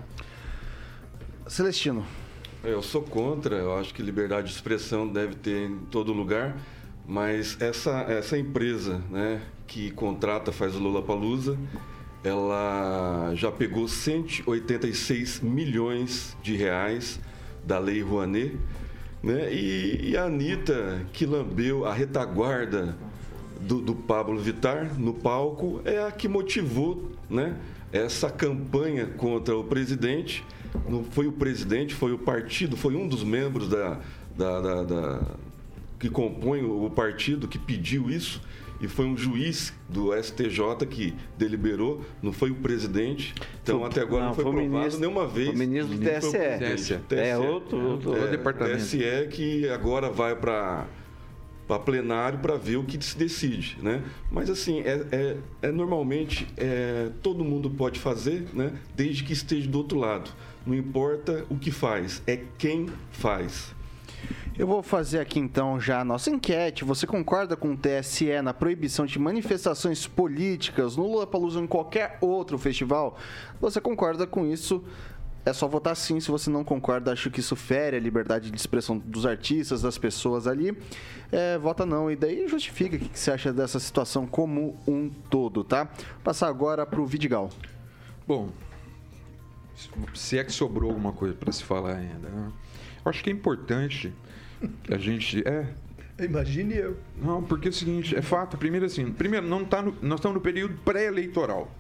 [1.48, 2.06] Celestino.
[2.64, 6.56] Eu sou contra, eu acho que liberdade de expressão deve ter em todo lugar,
[7.08, 11.58] mas essa, essa empresa né, que contrata, faz o Lula Palusa,
[12.24, 17.20] ela já pegou 186 milhões de reais
[17.66, 18.56] da Lei Rouanet,
[19.24, 19.52] né?
[19.52, 22.96] E, e a Anitta, que lambeu a retaguarda
[23.60, 27.58] do, do, Pablo Vittar no palco, é a que motivou né,
[27.92, 30.44] essa campanha contra o presidente.
[30.88, 34.00] Não foi o presidente, foi o partido, foi um dos membros da,
[34.36, 35.22] da, da, da
[36.00, 38.42] que compõe o partido que pediu isso
[38.82, 43.36] e foi um juiz do STJ que deliberou, não foi o presidente.
[43.62, 45.50] Então, foi, até agora não, não foi, foi provado ministro, nenhuma vez.
[45.50, 46.98] O ministro do TSE.
[47.08, 47.16] TSE.
[47.16, 48.78] É outro, outro, é, departamento.
[48.78, 50.88] TSE que agora vai para
[51.68, 54.04] para plenário para ver o que se decide, né?
[54.30, 58.74] Mas assim é, é, é normalmente é, todo mundo pode fazer, né?
[58.94, 60.32] Desde que esteja do outro lado.
[60.66, 63.74] Não importa o que faz, é quem faz.
[64.58, 66.84] Eu vou fazer aqui então já a nossa enquete.
[66.84, 71.68] Você concorda com o TSE na proibição de manifestações políticas no Lula Palusa ou em
[71.68, 73.18] qualquer outro festival?
[73.60, 74.84] Você concorda com isso?
[75.44, 76.20] É só votar sim.
[76.20, 79.98] Se você não concorda, acho que isso fere a liberdade de expressão dos artistas, das
[79.98, 80.78] pessoas ali.
[81.32, 82.12] É, vota não.
[82.12, 85.86] E daí justifica o que você acha dessa situação como um todo, tá?
[85.86, 87.50] Vou passar agora para o Vidigal.
[88.28, 88.50] Bom,
[90.14, 92.52] se é que sobrou alguma coisa para se falar ainda, né?
[93.04, 94.14] Eu acho que é importante
[94.90, 95.44] a gente.
[95.48, 95.68] É.
[96.24, 96.98] Imagine eu.
[97.18, 98.58] Não, porque é o seguinte, é fato.
[98.58, 101.74] Primeiro assim, primeiro, não tá no, nós estamos no período pré-eleitoral.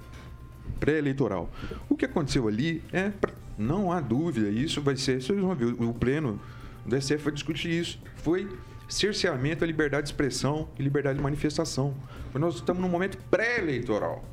[0.80, 1.50] Pré-eleitoral.
[1.88, 3.12] O que aconteceu ali é.
[3.58, 5.22] Não há dúvida, isso vai ser.
[5.22, 6.40] Vocês vão ver, o pleno
[6.86, 8.02] do SF vai discutir isso.
[8.16, 8.50] Foi
[8.90, 11.96] cerceamento à liberdade de expressão e liberdade de manifestação.
[12.34, 14.24] Nós estamos num momento pré-eleitoral.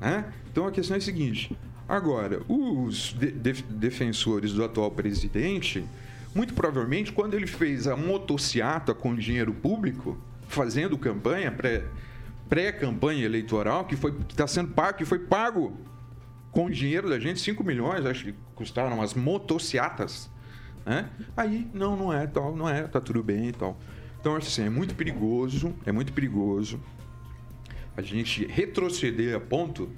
[0.00, 0.32] Né?
[0.50, 1.56] Então a questão é a seguinte:
[1.90, 3.30] agora, os de
[3.62, 5.84] defensores do atual presidente
[6.34, 11.52] muito provavelmente, quando ele fez a motociata com dinheiro público, fazendo campanha,
[12.48, 13.96] pré-campanha eleitoral, que
[14.28, 15.76] está sendo pago, que foi pago
[16.52, 20.30] com dinheiro da gente, 5 milhões, acho que custaram as motociatas.
[20.86, 21.08] Né?
[21.36, 23.78] Aí, não, não é tal, não é, tá tudo bem e tal.
[24.20, 26.80] Então, assim, é muito perigoso, é muito perigoso
[27.96, 29.90] a gente retroceder a ponto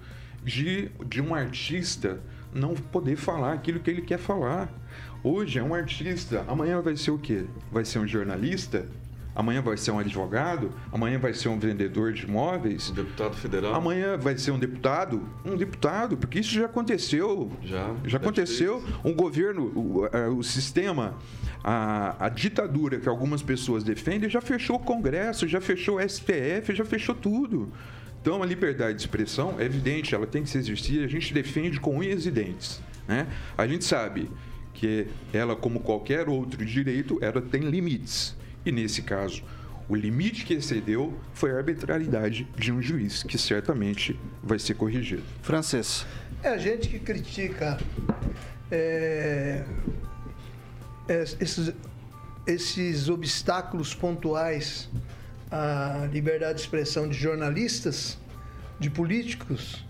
[0.44, 2.20] de, de um artista
[2.52, 4.72] não poder falar aquilo que ele quer falar.
[5.24, 7.44] Hoje é um artista, amanhã vai ser o quê?
[7.70, 8.86] Vai ser um jornalista?
[9.34, 12.90] Amanhã vai ser um advogado, amanhã vai ser um vendedor de imóveis.
[12.90, 13.74] Um deputado federal.
[13.74, 15.22] Amanhã vai ser um deputado.
[15.44, 17.50] Um deputado, porque isso já aconteceu.
[17.62, 17.94] Já.
[18.04, 18.84] Já aconteceu.
[19.02, 21.14] Um governo, o, o sistema,
[21.64, 26.74] a, a, ditadura que algumas pessoas defendem, já fechou o Congresso, já fechou o STF,
[26.74, 27.72] já fechou tudo.
[28.22, 31.80] Então a liberdade de expressão é evidente, ela tem que se exercer, a gente defende
[31.80, 32.80] com unhas e dentes.
[33.06, 33.26] Né?
[33.58, 34.30] A gente sabe
[34.72, 38.36] que ela, como qualquer outro direito, ela tem limites.
[38.64, 39.42] E nesse caso,
[39.88, 45.22] O limite que excedeu foi a arbitrariedade de um juiz, que certamente vai ser corrigido.
[45.42, 46.06] Francês.
[46.42, 47.78] É a gente que critica
[48.70, 49.64] é,
[51.08, 51.72] é, esses,
[52.46, 54.88] esses obstáculos pontuais
[55.52, 58.18] à liberdade de expressão de jornalistas,
[58.80, 59.84] de políticos,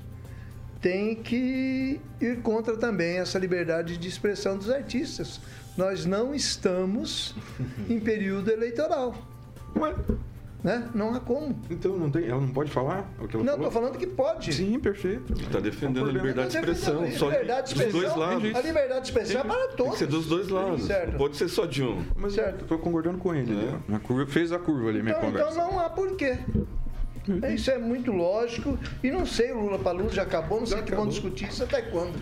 [0.80, 5.40] tem que ir contra também essa liberdade de expressão dos artistas.
[5.76, 7.34] Nós não estamos
[7.88, 9.14] em período eleitoral.
[10.62, 10.88] Né?
[10.94, 11.58] Não há como.
[11.68, 13.66] então não tem, ela não pode falar o que ela Não, falou?
[13.68, 14.52] estou falando que pode.
[14.52, 15.32] Sim, perfeito.
[15.32, 17.02] Está defendendo a liberdade de expressão.
[17.02, 18.54] A Só liberdade de dos dois expressão, lados.
[18.54, 19.98] a liberdade de expressão é para Tem que todos.
[19.98, 20.84] ser dos dois lados.
[20.84, 21.10] Certo.
[21.10, 22.04] Não pode ser só de um.
[22.14, 22.64] Mas Certo.
[22.66, 23.52] tô concordando com ele.
[23.52, 23.80] né?
[23.92, 25.50] A curva, fez a curva ali, minha Então, conversa.
[25.52, 26.38] então não há porquê.
[27.42, 28.78] É, Isso é muito lógico.
[29.02, 31.64] E não sei, o Lula para Lula já acabou, não sei que vão discutir isso
[31.64, 32.12] até quando.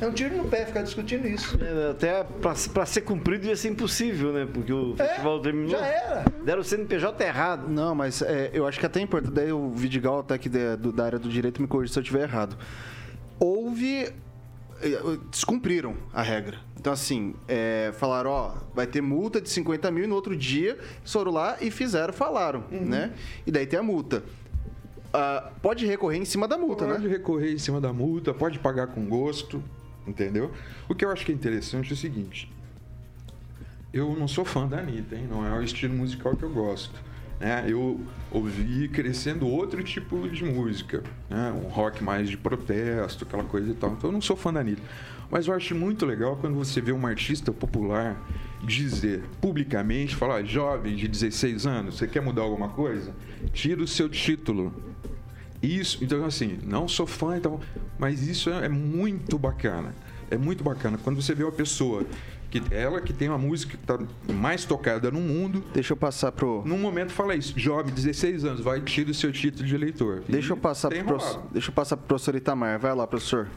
[0.00, 1.58] É um tiro no pé ficar discutindo isso.
[1.62, 4.46] É, Até pra, pra ser cumprido ia ser impossível, né?
[4.52, 5.70] Porque o festival terminou.
[5.70, 6.24] já era.
[6.44, 7.68] Deram o CNPJ errado.
[7.68, 10.76] Não, mas é, eu acho que até é importante, daí o Vidigal, até que da,
[10.76, 12.56] do- da área do direito, me corrija se eu estiver errado.
[13.38, 14.12] Houve.
[14.82, 16.58] eh, Descumpriram a regra.
[16.78, 20.78] Então, assim, é, falaram, ó, vai ter multa de 50 mil e no outro dia
[21.04, 23.12] foram lá e fizeram, falaram, né?
[23.46, 24.22] E daí tem a multa.
[25.12, 27.08] Ah, pode recorrer em cima da multa, Pode né?
[27.08, 29.62] recorrer em cima da multa, pode pagar com gosto,
[30.06, 30.50] entendeu?
[30.88, 32.50] O que eu acho que é interessante é o seguinte.
[33.92, 35.26] Eu não sou fã da Anitta, hein?
[35.28, 36.94] Não é o estilo musical que eu gosto.
[37.40, 37.64] Né?
[37.68, 41.52] Eu ouvi crescendo outro tipo de música, né?
[41.52, 43.92] Um rock mais de protesto, aquela coisa e tal.
[43.92, 44.82] Então eu não sou fã da Anitta.
[45.30, 48.16] Mas eu acho muito legal quando você vê uma artista popular
[48.62, 53.14] dizer publicamente, falar, jovem de 16 anos, você quer mudar alguma coisa?
[53.52, 54.72] Tira o seu título,
[55.66, 57.60] isso, então assim, não sou fã e tal,
[57.98, 59.94] mas isso é, é muito bacana.
[60.30, 60.98] É muito bacana.
[61.02, 62.04] Quando você vê uma pessoa
[62.50, 63.98] que ela que tem uma música que tá
[64.32, 66.62] mais tocada no mundo, Deixa eu passar pro.
[66.64, 70.22] num momento fala isso, jovem, 16 anos, vai tira o seu título de eleitor.
[70.28, 72.78] Deixa eu E passar tem pro, prof- deixa eu passar pro professor Itamar.
[72.80, 73.48] Vai lá, professor.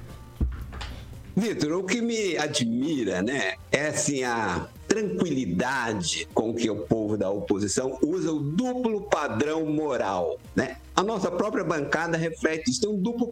[1.40, 7.30] Vitor, o que me admira, né, é assim a tranquilidade com que o povo da
[7.30, 10.78] oposição usa o duplo padrão moral, né?
[10.96, 13.32] A nossa própria bancada reflete isso, tem um duplo,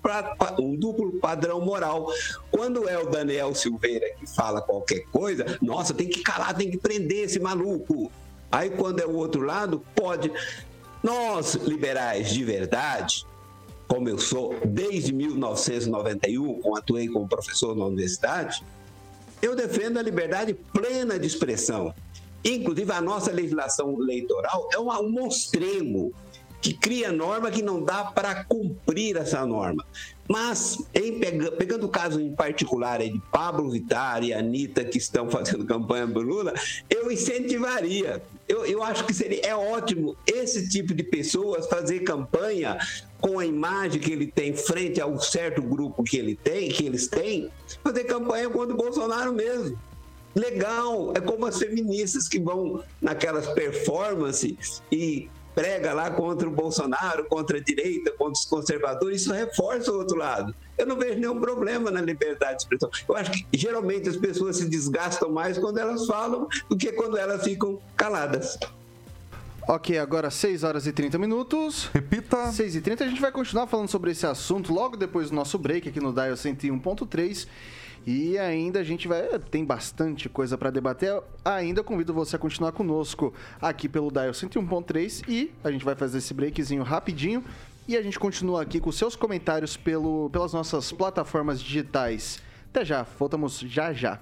[0.60, 2.08] um duplo padrão moral.
[2.50, 6.78] Quando é o Daniel Silveira que fala qualquer coisa, nossa, tem que calar, tem que
[6.78, 8.10] prender esse maluco.
[8.50, 10.32] Aí quando é o outro lado, pode.
[11.04, 13.26] Nós, liberais de verdade,
[13.88, 18.63] como eu sou desde 1991, como atuei como professor na universidade,
[19.41, 21.93] eu defendo a liberdade plena de expressão.
[22.43, 26.13] Inclusive, a nossa legislação eleitoral é uma- um monstrengo
[26.62, 29.86] que cria norma que não dá para cumprir essa norma.
[30.28, 35.30] Mas, em pega- pegando o caso em particular de Pablo Vittar e Anitta, que estão
[35.32, 36.54] fazendo campanha para Lula,
[36.89, 38.22] eu incentivaria.
[38.48, 42.78] Eu, eu acho que seria, é ótimo esse tipo de pessoas fazer campanha
[43.22, 47.08] com a imagem que ele tem frente ao certo grupo que ele tem, que eles
[47.08, 47.50] têm,
[47.84, 49.78] fazer campanha contra o Bolsonaro mesmo.
[50.36, 57.26] Legal, é como as feministas que vão naquelas performances e prega lá contra o Bolsonaro,
[57.26, 60.54] contra a direita, contra os conservadores, isso reforça o outro lado.
[60.78, 62.91] Eu não vejo nenhum problema na liberdade de expressão.
[63.10, 67.17] Eu acho que geralmente as pessoas se desgastam mais quando elas falam do que quando
[67.17, 68.56] elas ficam caladas.
[69.67, 71.89] Ok, agora 6 horas e 30 minutos.
[71.91, 72.52] Repita.
[72.52, 75.58] 6 e 30 a gente vai continuar falando sobre esse assunto logo depois do nosso
[75.58, 77.48] break aqui no Dial 101.3.
[78.08, 79.22] E ainda a gente vai.
[79.52, 81.22] Tem bastante coisa para debater.
[81.43, 85.26] Ainda convido você a continuar conosco aqui pelo Dial 101.3.
[85.28, 87.43] E a gente vai fazer esse breakzinho rapidinho.
[87.86, 92.39] E a gente continua aqui com seus comentários pelo, pelas nossas plataformas digitais.
[92.70, 94.22] Até já, voltamos já já.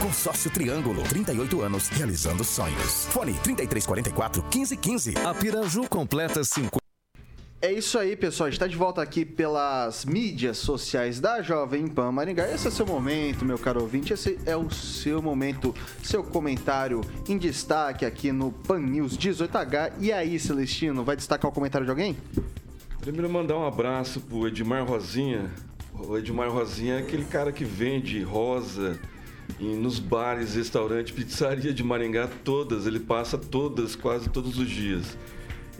[0.00, 3.06] Consórcio Triângulo, 38 anos, realizando sonhos.
[3.06, 5.14] Fone 3344 1515.
[5.26, 6.78] A Piraju completa 50.
[7.60, 8.46] É isso aí, pessoal.
[8.46, 12.48] A gente está de volta aqui pelas mídias sociais da Jovem Pan Maringá.
[12.48, 14.12] Esse é seu momento, meu caro ouvinte.
[14.12, 19.94] Esse é o seu momento, seu comentário em destaque aqui no Pan News 18H.
[19.98, 22.16] E aí, Celestino, vai destacar o comentário de alguém?
[23.00, 25.50] Primeiro mandar um abraço pro Edmar Rosinha.
[25.92, 28.96] O Edmar Rosinha é aquele cara que vende rosa
[29.58, 35.16] nos bares, restaurantes, pizzaria de Maringá, todas, ele passa todas, quase todos os dias.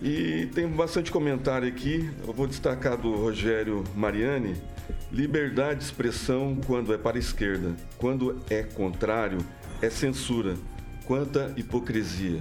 [0.00, 4.56] E tem bastante comentário aqui, eu vou destacar do Rogério Mariani.
[5.10, 9.38] Liberdade de expressão quando é para a esquerda, quando é contrário,
[9.82, 10.54] é censura.
[11.04, 12.40] Quanta hipocrisia.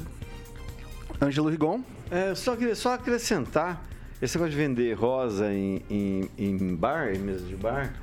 [1.22, 1.82] Ângelo Rigon.
[2.12, 3.86] É, só queria só acrescentar,
[4.22, 7.94] esse negócio de vender rosa em, em, em bar, em mesa de bar,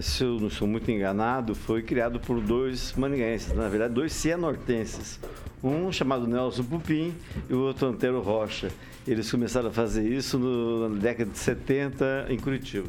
[0.00, 5.18] se eu não sou muito enganado, foi criado por dois maninguenses, na verdade, dois cianortenses.
[5.62, 7.14] Um chamado Nelson Pupim
[7.48, 8.68] e o outro Antero Rocha.
[9.06, 12.88] Eles começaram a fazer isso no- na década de 70 em Curitiba.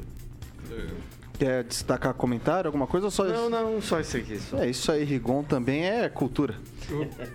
[1.39, 4.39] Quer destacar comentário, alguma coisa ou só Não, não, só isso aqui.
[4.39, 4.57] Só.
[4.57, 6.55] É isso aí, Rigon também é cultura.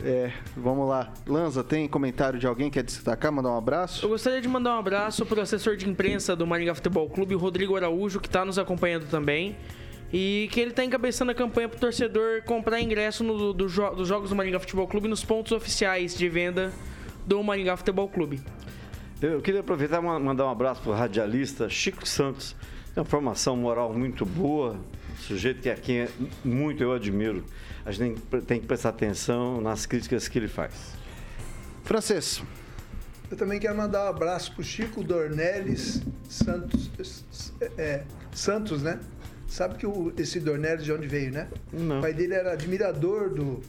[0.02, 1.12] É, vamos lá.
[1.24, 4.04] Lanza, tem comentário de alguém que quer destacar, mandar um abraço?
[4.04, 7.38] Eu gostaria de mandar um abraço pro assessor de imprensa do Maringá Futebol Clube, o
[7.38, 9.54] Rodrigo Araújo, que está nos acompanhando também.
[10.12, 14.08] E que ele está encabeçando a campanha pro torcedor comprar ingresso no- do jo- dos
[14.08, 16.72] jogos do Maringá Futebol Clube nos pontos oficiais de venda
[17.26, 18.40] do Maringá Futebol Clube.
[19.22, 22.56] Eu queria aproveitar e ma- mandar um abraço para o radialista Chico Santos.
[22.94, 24.72] Tem uma formação moral muito boa,
[25.12, 26.08] um sujeito que a quem é
[26.44, 27.44] muito eu admiro.
[27.84, 30.92] A gente tem, tem que prestar atenção nas críticas que ele faz.
[31.84, 32.42] Francês.
[33.30, 36.90] Eu também quero mandar um abraço pro Chico Dornelles Santos,
[37.78, 39.00] é, Santos, né?
[39.48, 41.48] Sabe que o- esse Dornelles de onde veio, né?
[41.72, 41.98] Não.
[41.98, 43.60] O pai dele era admirador do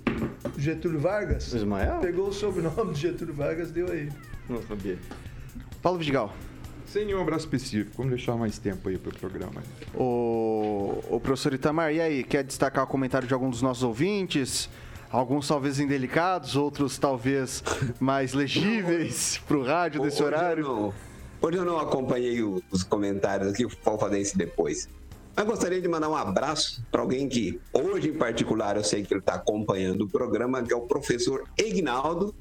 [0.58, 1.54] Getúlio Vargas.
[1.54, 2.00] Ismael?
[2.02, 4.12] Pegou o sobrenome do Getúlio Vargas deu a ele.
[4.50, 4.98] Não sabia.
[5.82, 6.34] Paulo Vidigal.
[6.94, 9.64] Sem nenhum abraço específico, vamos deixar mais tempo aí pro programa.
[9.96, 14.70] O, o professor Itamar, e aí, quer destacar o comentário de algum dos nossos ouvintes?
[15.10, 17.64] Alguns talvez indelicados, outros talvez
[18.00, 20.64] mais legíveis pro rádio desse Hoje horário.
[20.64, 20.94] Eu não,
[21.42, 24.88] hoje eu não acompanhei o- os comentários aqui, vou fazer isso depois.
[25.36, 29.12] Mas gostaria de mandar um abraço para alguém que, hoje em particular, eu sei que
[29.12, 32.36] ele está acompanhando o programa, que é o professor Ignaldo,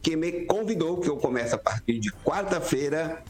[0.00, 3.22] que me convidou, que eu começo a partir de quarta-feira,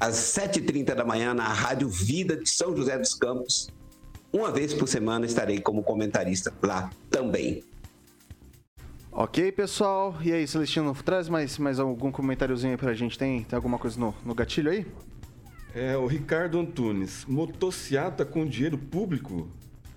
[0.00, 3.68] às 7h30 da manhã, na Rádio Vida de São José dos Campos.
[4.32, 7.64] Uma vez por semana estarei como comentarista lá também.
[9.10, 10.14] Ok, pessoal.
[10.22, 13.16] E aí, Celestino, traz mais, mais algum comentáriozinho aí pra gente?
[13.16, 14.86] Tem, tem alguma coisa no, no gatilho aí?
[15.74, 19.48] É, o Ricardo Antunes, motociata com dinheiro público?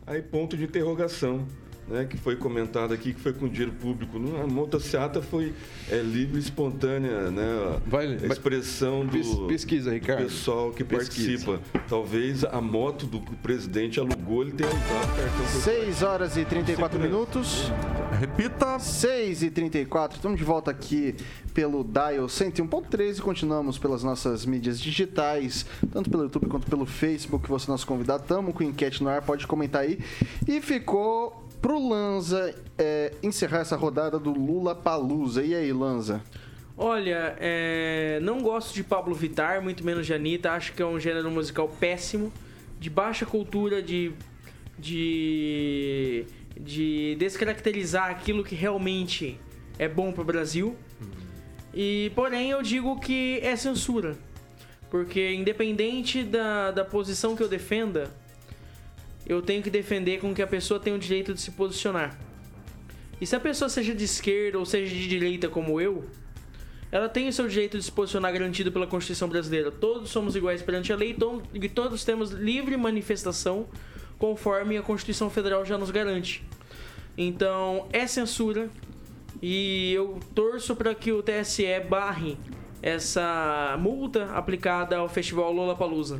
[0.08, 1.46] Aí ponto de interrogação,
[1.90, 2.06] né?
[2.06, 4.18] Que foi comentado aqui que foi com dinheiro público.
[4.42, 5.54] A motociata foi
[5.90, 7.80] é, livre e espontânea, né?
[7.88, 10.24] Vai- a expressão do Pes- pesquisa, Ricardo.
[10.24, 11.46] pessoal que Pesquisa.
[11.58, 11.80] participa.
[11.88, 16.38] Talvez a moto do que o presidente alugou, ele tenha usado o cartão 6 horas
[16.38, 17.72] e 34 minutos.
[18.20, 18.78] Repita.
[18.80, 20.18] 6 e 34.
[20.18, 21.16] Estamos de volta aqui
[21.54, 27.48] pelo Dial 101.3 e continuamos pelas nossas mídias digitais, tanto pelo YouTube quanto pelo Facebook.
[27.50, 28.24] Você é nosso convidado.
[28.28, 30.00] Tamo com enquete no ar, pode comentar aí.
[30.48, 35.44] E ficou pro Lanza é, encerrar essa rodada do Lula Palusa.
[35.44, 36.22] E aí, Lanza?
[36.78, 40.52] Olha, é, não gosto de Pablo Vittar, muito menos de Anitta.
[40.52, 42.32] Acho que é um gênero musical péssimo,
[42.80, 44.14] de baixa cultura, de,
[44.78, 46.26] de,
[46.58, 49.38] de descaracterizar aquilo que realmente
[49.78, 50.76] é bom pro Brasil.
[51.74, 54.18] E, porém, eu digo que é censura.
[54.90, 58.10] Porque, independente da, da posição que eu defenda,
[59.30, 62.20] eu tenho que defender com que a pessoa tenha o direito de se posicionar.
[63.22, 66.04] E se a pessoa seja de esquerda ou seja de direita como eu,
[66.92, 69.70] ela tem o seu direito de se posicionar garantido pela Constituição brasileira.
[69.70, 71.16] Todos somos iguais perante a lei
[71.54, 73.68] e todos temos livre manifestação
[74.18, 76.44] conforme a Constituição Federal já nos garante.
[77.16, 78.68] Então, é censura
[79.42, 82.36] e eu torço para que o TSE barre
[82.82, 86.20] essa multa aplicada ao Festival Lollapalooza.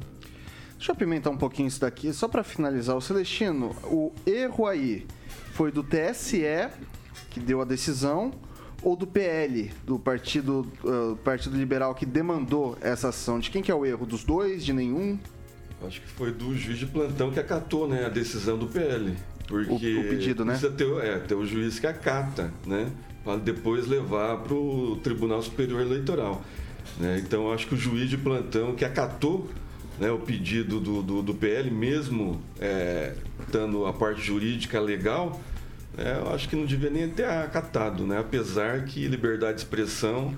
[0.80, 2.96] Deixa eu apimentar um pouquinho isso daqui, só para finalizar.
[2.96, 5.06] O Celestino, o erro aí
[5.52, 6.42] foi do TSE,
[7.30, 8.32] que deu a decisão,
[8.82, 13.40] ou do PL, do Partido, uh, Partido Liberal, que demandou essa ação?
[13.42, 14.06] De quem que é o erro?
[14.06, 14.64] Dos dois?
[14.64, 15.20] De nenhum?
[15.86, 19.14] Acho que foi do juiz de plantão que acatou né, a decisão do PL.
[19.50, 20.54] Porque O- o pedido, né?
[20.54, 22.90] Precisa ter, é, ter o juiz que acata, né?
[23.26, 26.42] Para depois levar para o Tribunal Superior Eleitoral.
[26.98, 27.20] né?
[27.22, 29.50] Então, acho que o juiz de plantão que acatou
[30.00, 33.14] né, o pedido do, do, do PL, mesmo é,
[33.52, 35.40] dando a parte jurídica legal,
[35.98, 38.20] é, eu acho que não devia nem ter acatado, né?
[38.20, 40.34] Apesar que liberdade de expressão,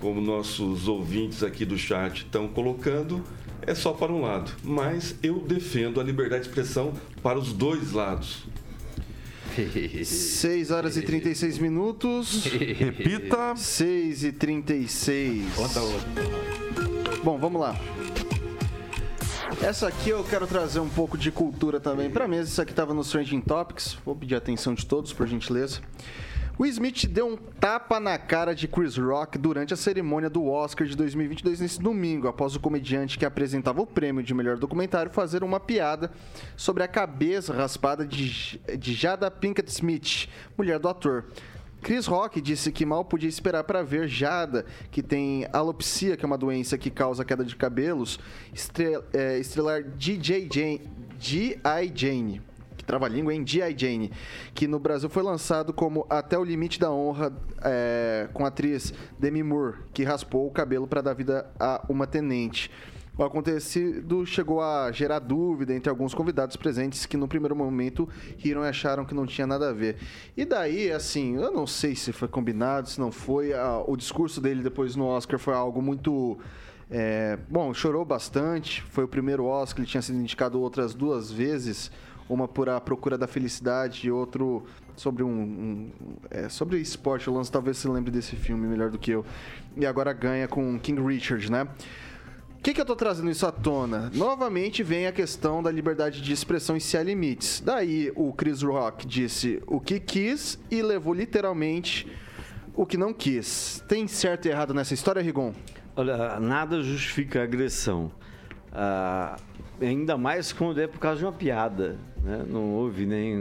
[0.00, 3.22] como nossos ouvintes aqui do chat estão colocando,
[3.62, 4.50] é só para um lado.
[4.62, 6.92] Mas eu defendo a liberdade de expressão
[7.22, 8.44] para os dois lados.
[10.04, 12.44] 6 horas e 36 minutos.
[12.76, 13.54] Repita.
[13.54, 15.44] 6 e 36.
[17.22, 17.78] Bom, vamos lá.
[19.62, 22.50] Essa aqui eu quero trazer um pouco de cultura também pra mesa.
[22.50, 23.96] Isso aqui tava no Trending Topics.
[24.04, 25.80] Vou pedir a atenção de todos, por gentileza.
[26.58, 30.86] Will Smith deu um tapa na cara de Chris Rock durante a cerimônia do Oscar
[30.86, 35.42] de 2022 nesse domingo, após o comediante que apresentava o prêmio de melhor documentário fazer
[35.42, 36.12] uma piada
[36.56, 41.24] sobre a cabeça raspada de, de Jada Pinkett Smith, mulher do ator.
[41.84, 46.26] Chris Rock disse que mal podia esperar para ver Jada, que tem alopecia, que é
[46.26, 48.18] uma doença que causa queda de cabelos,
[49.12, 50.80] é, estrelar DJ Jane,
[51.20, 51.92] G.I.
[51.94, 52.42] Jane
[52.74, 53.46] que trava a língua, hein?
[53.46, 53.74] G.I.
[53.76, 54.12] Jane,
[54.54, 57.30] que no Brasil foi lançado como Até o Limite da Honra
[57.62, 62.06] é, com a atriz Demi Moore, que raspou o cabelo para dar vida a uma
[62.06, 62.70] tenente.
[63.16, 68.08] O acontecido chegou a gerar dúvida entre alguns convidados presentes que no primeiro momento
[68.38, 69.98] riram e acharam que não tinha nada a ver.
[70.36, 73.52] E daí, assim, eu não sei se foi combinado, se não foi.
[73.52, 76.36] ah, o discurso dele depois no Oscar foi algo muito
[76.90, 78.82] é, bom, chorou bastante.
[78.90, 81.92] Foi o primeiro Oscar, ele tinha sido indicado outras duas vezes.
[82.28, 84.64] Uma por A Procura da Felicidade e outro
[84.96, 85.92] sobre um, um-
[86.30, 87.28] é, sobre esporte.
[87.28, 89.24] O Lance talvez se lembre desse filme melhor do que eu.
[89.76, 91.68] E agora ganha com King Richard, né?
[92.64, 94.10] Que, que eu tô trazendo isso à tona?
[94.14, 97.60] Novamente vem a questão da liberdade de expressão e se há limites.
[97.60, 102.10] Daí o Chris Rock disse o que quis e levou literalmente
[102.74, 103.84] o que não quis.
[103.86, 105.52] Tem certo e errado nessa história, Rigon?
[105.94, 108.10] Olha, nada justifica a agressão.
[108.72, 109.36] Ah,
[109.78, 111.98] ainda mais quando é por causa de uma piada.
[112.22, 112.46] né?
[112.48, 113.36] Não houve nem.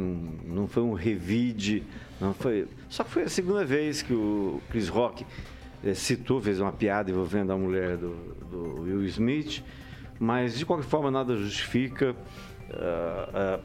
[0.46, 1.82] Não foi um revide.
[2.20, 5.26] Não foi, só que foi a segunda vez que o Chris Rock
[5.82, 9.62] eh, citou, fez uma piada envolvendo a mulher do, do Will Smith.
[10.20, 12.16] Mas, de qualquer forma, nada justifica.
[12.76, 13.60] ah, ah,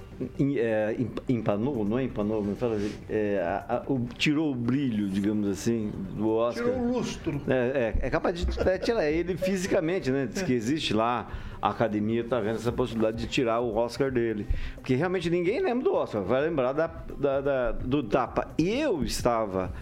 [0.56, 4.54] é, em- empanou, não é empanou, mas fala assim, é, a- a- o- tirou o
[4.54, 6.64] brilho, digamos assim, do Oscar.
[6.66, 7.40] Tirou o lustro.
[7.48, 10.26] É, é, é capaz de é, tirar ele fisicamente, né?
[10.30, 11.28] Diz que existe lá,
[11.62, 14.46] a academia está vendo essa possibilidade de tirar o Oscar dele.
[14.74, 16.86] Porque realmente ninguém lembra do Oscar, vai lembrar da,
[17.18, 18.48] da- da- do tapa.
[18.58, 19.72] Eu estava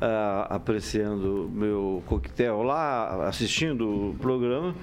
[0.00, 4.74] ah, apreciando meu coquetel lá, assistindo o programa.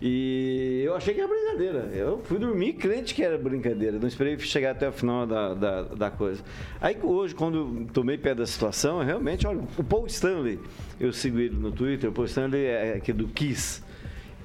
[0.00, 1.90] E eu achei que era brincadeira.
[1.94, 3.98] Eu fui dormir crente que era brincadeira.
[3.98, 6.42] Não esperei chegar até o final da, da, da coisa.
[6.80, 10.58] Aí hoje, quando tomei pé da situação, realmente, olha, o Paul Stanley,
[11.00, 13.82] eu sigo ele no Twitter, o Paul Stanley é aqui do Kiss.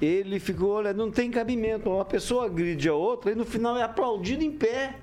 [0.00, 1.90] Ele ficou, olha, não tem cabimento.
[1.90, 4.96] Uma pessoa agride a outra e no final é aplaudido em pé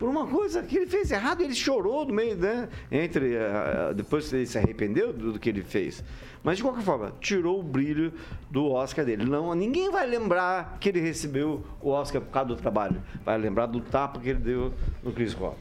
[0.00, 2.70] por uma coisa que ele fez errado, ele chorou no meio, né?
[2.90, 3.36] Entre.
[3.36, 6.02] ah, depois ele se arrependeu do, do que ele fez.
[6.42, 8.10] Mas de qualquer forma, tirou o brilho
[8.50, 9.26] do Oscar dele.
[9.26, 13.02] Não, ninguém vai lembrar que ele recebeu o Oscar por causa do trabalho.
[13.26, 14.72] Vai lembrar do tapa que ele deu
[15.02, 15.58] no Chris Rock.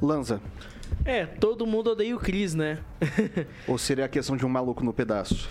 [0.00, 0.40] Lanza.
[1.04, 2.78] É, todo mundo odeia o Chris, né?
[3.68, 5.50] Ou seria a questão de um maluco no pedaço?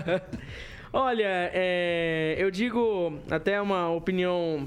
[0.90, 4.66] Olha, é, eu digo até uma opinião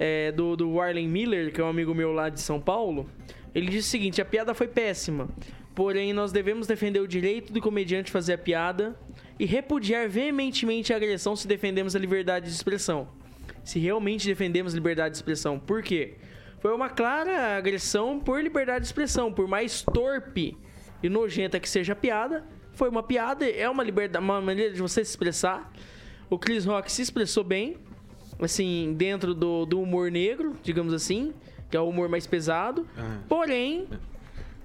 [0.00, 3.10] é, do, do Warlen Miller, que é um amigo meu lá de São Paulo.
[3.52, 5.28] Ele disse o seguinte: a piada foi péssima,
[5.74, 8.96] porém nós devemos defender o direito do comediante fazer a piada
[9.40, 13.08] e repudiar veementemente a agressão se defendemos a liberdade de expressão.
[13.64, 15.58] Se realmente defendemos liberdade de expressão.
[15.58, 16.14] Por quê?
[16.60, 20.56] Foi uma clara agressão por liberdade de expressão, por mais torpe
[21.02, 24.80] e nojenta que seja a piada, foi uma piada, é uma liberdade, uma maneira de
[24.80, 25.72] você se expressar.
[26.30, 27.76] O Chris Rock se expressou bem,
[28.40, 31.32] assim, dentro do, do humor negro, digamos assim,
[31.70, 32.86] que é o humor mais pesado.
[33.28, 33.88] Porém,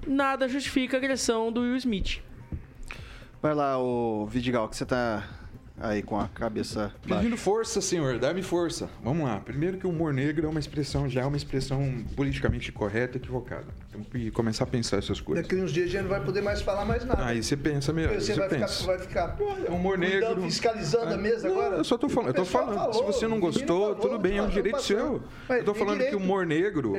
[0.07, 2.21] nada justifica a agressão do Will Smith.
[3.41, 5.27] Vai lá, o Vidigal, que você tá
[5.77, 7.21] aí com a cabeça baixa.
[7.21, 8.89] Pedindo força, senhor, dá-me força.
[9.03, 9.39] Vamos lá.
[9.39, 13.21] Primeiro que o humor negro é uma expressão, já é uma expressão politicamente correta e
[13.21, 13.67] equivocada.
[14.11, 15.43] Que começar a pensar essas coisas.
[15.43, 17.25] Daqui uns dias a gente não vai poder mais falar mais nada.
[17.25, 18.85] Aí você pensa mesmo, Você você vai ficar, pensa.
[18.85, 19.37] vai ficar
[19.69, 20.41] humor cuidando, negro.
[20.43, 21.75] fiscalizando a mesa Não, agora.
[21.77, 22.75] Eu só tô falando, eu tô falando.
[22.75, 24.97] falou, Se você não gostou, tudo bem, é um direito passou.
[24.97, 25.23] seu.
[25.47, 26.23] Mas Eu tô falando que o direito.
[26.23, 26.93] humor negro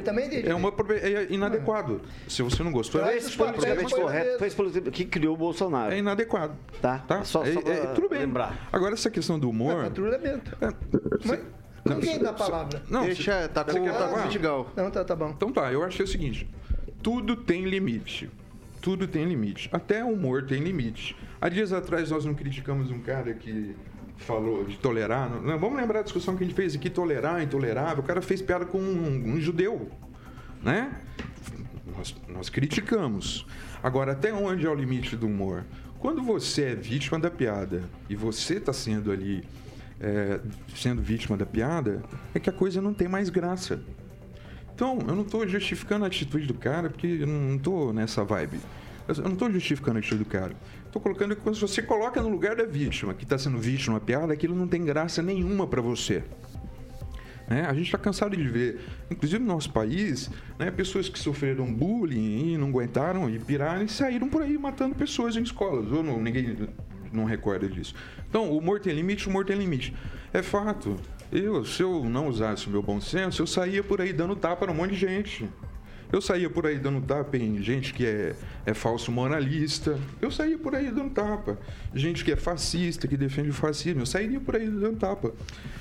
[0.45, 2.01] é, uma, é inadequado.
[2.29, 5.93] Se você não gostou, é papéis, Politicamente correto foi que criou o Bolsonaro.
[5.93, 6.55] é inadequado.
[6.81, 6.99] Tá?
[6.99, 7.25] Tá?
[7.25, 8.21] Só, só É- é- tudo bem.
[8.21, 8.69] lembrar.
[8.73, 9.85] Agora, essa questão do humor.
[9.85, 10.57] Patrulhamento.
[10.61, 10.69] É,
[11.25, 11.41] Mas
[11.85, 12.83] não, ninguém dá a palavra.
[12.89, 14.71] Não, Deixa, tá com o Vidigal.
[14.77, 15.31] Não, tá, tá bom.
[15.31, 16.49] Então tá, eu achei o seguinte:
[17.05, 18.31] tudo tem limite.
[18.81, 19.69] Tudo tem limite.
[19.71, 21.15] Até o humor tem limite.
[21.39, 23.77] Há dias atrás nós não criticamos um cara que
[24.17, 25.29] falou de tolerar.
[25.29, 28.03] Não, vamos lembrar a discussão que a gente fez aqui: tolerar, intolerável.
[28.03, 29.91] O cara fez piada com um, um judeu,
[30.63, 30.99] né?
[31.95, 33.47] Nós, nós criticamos.
[33.83, 35.65] Agora, até onde é o limite do humor?
[35.99, 39.45] Quando você é vítima da piada e você está sendo ali
[40.01, 40.41] é,
[40.75, 42.03] sendo vítima da piada,
[42.35, 43.83] é que a coisa não tem mais graça.
[44.75, 48.59] Então, eu não estou justificando a atitude do cara, porque eu não estou nessa vibe.
[49.07, 50.53] Eu não estou justificando a atitude do cara.
[50.87, 54.01] Estou colocando que quando você coloca no lugar da vítima, que está sendo vítima uma
[54.01, 56.25] piada, aquilo não tem graça nenhuma para você.
[57.49, 57.67] Né?
[57.69, 62.55] A gente está cansado de ver, inclusive no nosso país, né, pessoas que sofreram bullying
[62.55, 65.93] e não aguentaram e piraram e saíram por aí matando pessoas em escolas.
[65.93, 66.57] Ou não, ninguém
[67.13, 67.95] não recorda disso.
[68.29, 69.95] Então, o humor tem limite, o humor tem limite.
[70.33, 70.97] É fato.
[71.33, 74.67] Eu, se eu não usasse o meu bom senso, eu saía por aí dando tapa
[74.67, 75.49] num monte de gente.
[76.13, 79.99] Eu saía por aí dando tapa em gente que é, é falso moralista.
[80.23, 81.59] Eu saía por aí dando tapa.
[81.93, 84.03] Gente que é fascista, que defende o fascismo.
[84.03, 85.33] Eu sairia por aí dando tapa.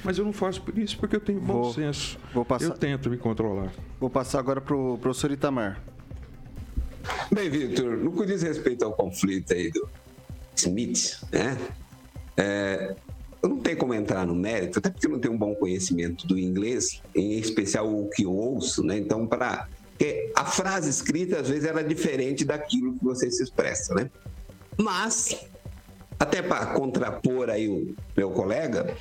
[0.04, 2.18] Mas eu não faço por isso porque eu tenho bom Vou- senso.
[2.34, 3.72] vou passar- Eu tento me controlar.
[4.00, 5.80] Vou passar agora pro professor Itamar.
[7.32, 9.88] Bem, Vitor, no que diz respeito ao conflito aí do
[10.56, 11.58] Smith, né?
[12.38, 12.96] É,
[13.44, 16.26] eu não tenho como entrar no mérito, até porque eu não tenho um bom conhecimento
[16.26, 18.98] do inglês, em especial o que eu ouço, né?
[18.98, 19.68] Então, para
[20.36, 24.10] a frase escrita às vezes ela é diferente daquilo que você se expressa, né?
[24.78, 25.36] Mas
[26.20, 28.96] até para contrapor aí o meu colega,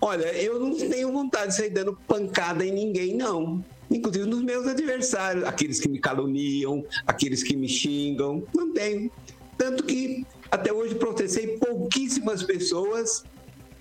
[0.00, 3.62] olha, eu não tenho vontade de sair dando pancada em ninguém, não.
[3.90, 9.10] Inclusive nos meus adversários, aqueles que me caluniam, aqueles que me xingam, não tenho.
[9.58, 13.24] Tanto que até hoje processei pouquíssimas pessoas,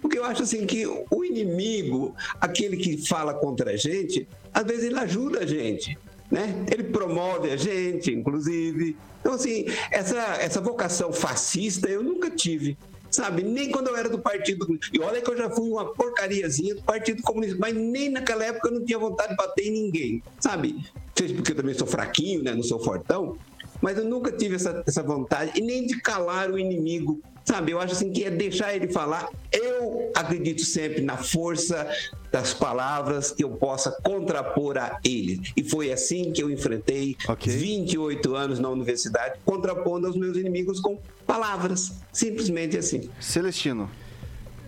[0.01, 4.85] porque eu acho assim que o inimigo, aquele que fala contra a gente, às vezes
[4.85, 5.97] ele ajuda a gente.
[6.29, 6.65] Né?
[6.71, 8.97] Ele promove a gente, inclusive.
[9.19, 12.77] Então, assim, essa, essa vocação fascista eu nunca tive.
[13.11, 16.75] Sabe, nem quando eu era do Partido E olha que eu já fui uma porcariazinha
[16.75, 20.23] do Partido Comunista, mas nem naquela época eu não tinha vontade de bater em ninguém.
[20.39, 20.73] Sabe?
[20.73, 20.83] Não
[21.17, 22.55] sei se porque eu também sou fraquinho, né?
[22.55, 23.37] Não sou fortão.
[23.81, 27.21] Mas eu nunca tive essa, essa vontade, e nem de calar o inimigo.
[27.43, 29.29] Sabe, eu acho assim que é deixar ele falar.
[29.51, 31.89] Eu acredito sempre na força
[32.31, 35.41] das palavras que eu possa contrapor a ele.
[35.57, 40.99] E foi assim que eu enfrentei 28 anos na universidade, contrapondo aos meus inimigos com
[41.25, 41.93] palavras.
[42.11, 43.09] Simplesmente assim.
[43.19, 43.89] Celestino.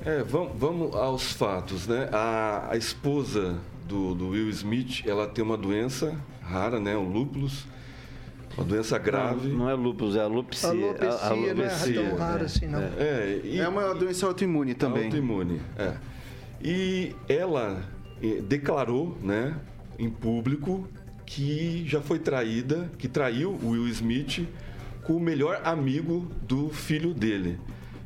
[0.06, 2.10] É, vamos, vamos aos fatos, né?
[2.12, 3.58] A, a esposa
[3.88, 6.96] do, do Will Smith, ela tem uma doença rara, né?
[6.98, 7.66] O lúpulus.
[8.58, 9.48] Uma doença grave.
[9.50, 10.70] Não, não é lúpus, é alopecia.
[10.70, 12.46] Alopecia, não é alopecia, tão raro né?
[12.46, 12.80] assim, não.
[12.82, 15.06] É, e- É uma doença autoimune também.
[15.06, 15.94] Autoimune, é.
[16.64, 17.84] E ela
[18.22, 19.56] eh, declarou, né,
[20.00, 20.88] em público,
[21.26, 24.48] que já foi traída, que traiu o Will Smith
[25.04, 27.60] com o melhor amigo do filho dele.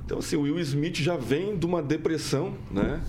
[0.06, 3.02] Então, assim, o Will Smith já vem de uma depressão, né?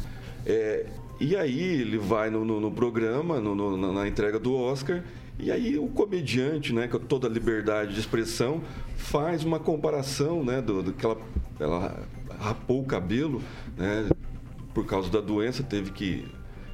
[0.45, 0.87] É,
[1.21, 5.03] e aí ele vai no, no- no programa, no- na entrega do Oscar,
[5.39, 8.61] e aí o comediante, né, com toda a liberdade de expressão,
[8.97, 11.17] faz uma comparação, né, do, do que ela,
[11.61, 12.03] ela
[12.41, 13.41] rapou o cabelo,
[13.77, 14.09] né,
[14.75, 16.25] por causa da doença, teve que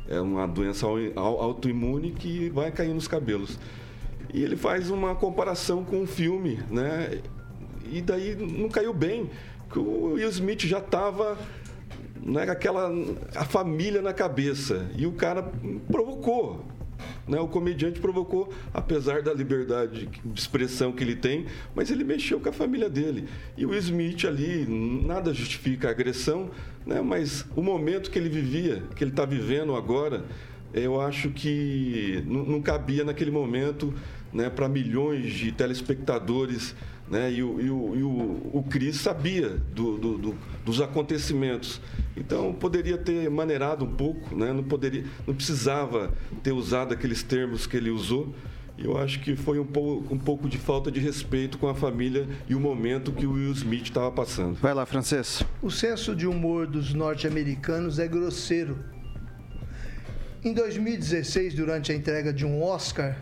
[0.09, 3.59] é uma doença au- au- autoimune que vai cair nos cabelos.
[4.33, 7.21] E ele faz uma comparação com um filme, né?
[7.91, 9.31] E daí não caiu bem,
[9.71, 11.39] que o Will Smith já estava
[12.21, 12.91] né, aquela
[13.35, 15.43] a família na cabeça e o cara
[15.91, 16.65] provocou.
[17.27, 22.39] Né, o comediante provocou, apesar da liberdade de expressão que ele tem, mas ele mexeu
[22.39, 23.27] com a família dele.
[23.57, 26.51] E o Smith ali, nada justifica a agressão,
[26.85, 30.23] né, mas o momento que ele vivia, que ele está vivendo agora,
[30.75, 33.95] eu acho que não cabia naquele momento
[34.33, 36.75] né, para milhões de telespectadores.
[37.09, 40.35] Né, e o, e o, e o, o Cris sabia do- do- do-
[40.65, 41.79] dos acontecimentos.
[42.17, 47.67] Então poderia ter maneirado um pouco, né, não, poderia, não precisava ter usado aqueles termos
[47.67, 48.35] que ele usou.
[48.79, 51.75] E eu acho que foi um pouco, um pouco de falta de respeito com a
[51.75, 54.55] família e o momento que o Will Smith estava passando.
[54.57, 55.45] Vai lá, Francês.
[55.63, 58.79] O senso de humor dos norte-americanos é grosseiro.
[60.43, 63.17] Em 2016, durante a entrega de um Oscar,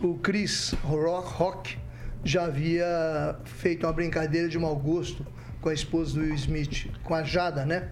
[0.00, 1.76] o Chris Rock, Rock
[2.24, 5.26] já havia feito uma brincadeira de mau gosto
[5.60, 7.90] com a esposa do Will Smith, com a Jada, né?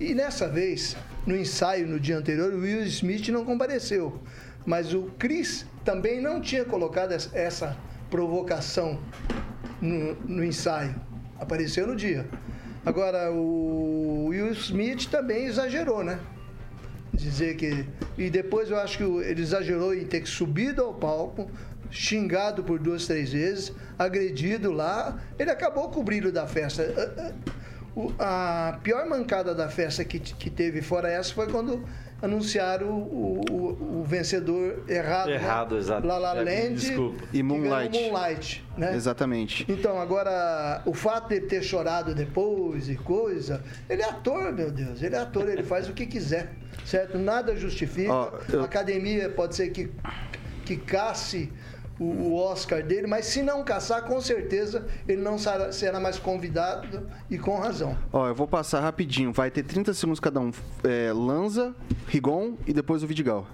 [0.00, 0.96] E nessa vez,
[1.26, 4.20] no ensaio no dia anterior, o Will Smith não compareceu.
[4.64, 7.76] Mas o Chris também não tinha colocado essa-
[8.10, 8.98] provocação
[9.82, 10.94] no, no ensaio.
[11.38, 12.26] Apareceu no dia.
[12.86, 16.18] Agora, o Will Smith também exagerou, né?
[17.12, 17.84] Dizer que.
[18.16, 21.50] E depois eu acho que ele exagerou em ter que subido ao palco,
[21.90, 25.18] xingado por duas, três vezes, agredido lá.
[25.38, 26.84] Ele acabou com o brilho da festa.
[26.96, 27.32] Ah,
[28.18, 31.84] ah, A pior mancada da festa que, que teve fora essa foi quando
[32.20, 35.28] anunciaram o, o- o vencedor errado.
[35.28, 35.34] né?
[35.34, 36.04] Errado, exato.
[36.06, 37.24] La La Land desculpa.
[37.32, 37.96] E Moonlight.
[37.96, 38.94] Moonlight, né?
[38.94, 39.64] Exatamente.
[39.68, 44.70] Então, agora, o fato de ele ter chorado depois e coisa, ele é ator, meu
[44.70, 46.52] Deus, ele é ator, ele faz o que quiser,
[46.84, 47.18] certo?
[47.18, 48.12] Nada justifica.
[48.12, 49.88] Ó, eu- A academia pode ser que,
[50.64, 51.52] que casse
[51.98, 56.18] o, o Oscar dele, mas se não caçar, com certeza ele não será, será mais
[56.18, 57.96] convidado e com razão.
[58.12, 59.32] Ó, eu vou passar rapidinho.
[59.32, 60.52] Vai ter 30 segundos cada um.
[60.84, 61.74] É, Lanza,
[62.06, 63.46] Rigon e depois o Vidigal.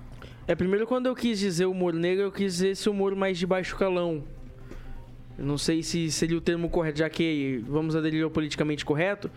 [0.46, 3.46] É, primeiro quando eu quis dizer humor negro, eu quis dizer esse humor mais de
[3.46, 4.22] baixo calão.
[5.38, 9.30] Eu não sei se seria o termo correto, já que vamos aderir ao politicamente correto,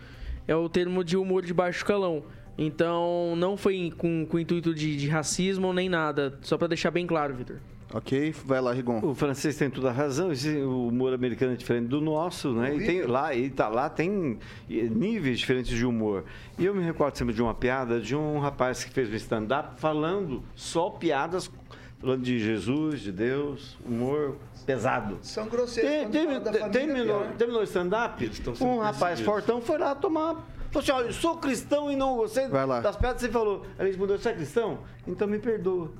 [0.46, 2.22] é o termo de humor de baixo calão.
[2.56, 6.90] Então, não foi com, com o intuito de, de racismo nem nada, só pra deixar
[6.90, 7.56] bem claro, Vitor.
[7.92, 9.00] Ok, vai lá, Rigon.
[9.02, 10.28] O francês tem toda a razão.
[10.66, 12.76] O humor americano é diferente do nosso, né?
[12.76, 16.24] E tem, lá, e tá, lá tem níveis diferentes de humor.
[16.58, 19.80] E eu me recordo sempre de uma piada de um rapaz que fez um stand-up
[19.80, 21.50] falando só piadas,
[21.98, 24.36] falando de Jesus, de Deus, humor
[24.66, 25.18] pesado.
[25.22, 26.10] São grosseiros.
[26.12, 27.32] Tem- família, terminou, pior.
[27.38, 28.30] terminou o stand-up,
[28.60, 30.34] um rapaz fortão foi lá tomar.
[30.70, 32.80] Falou assim: olha, eu sou cristão e não gostei Vai lá.
[32.80, 33.22] das piadas.
[33.22, 34.80] Você falou, ele respondeu: você é cristão?
[35.06, 35.90] Então me perdoa.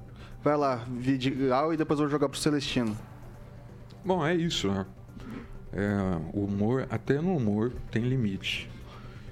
[0.42, 2.96] Vai lá, Vidigal e depois eu vou jogar pro Celestino.
[4.04, 4.86] Bom, é isso, né?
[5.72, 5.90] É,
[6.32, 8.70] o humor, até no humor, tem limite.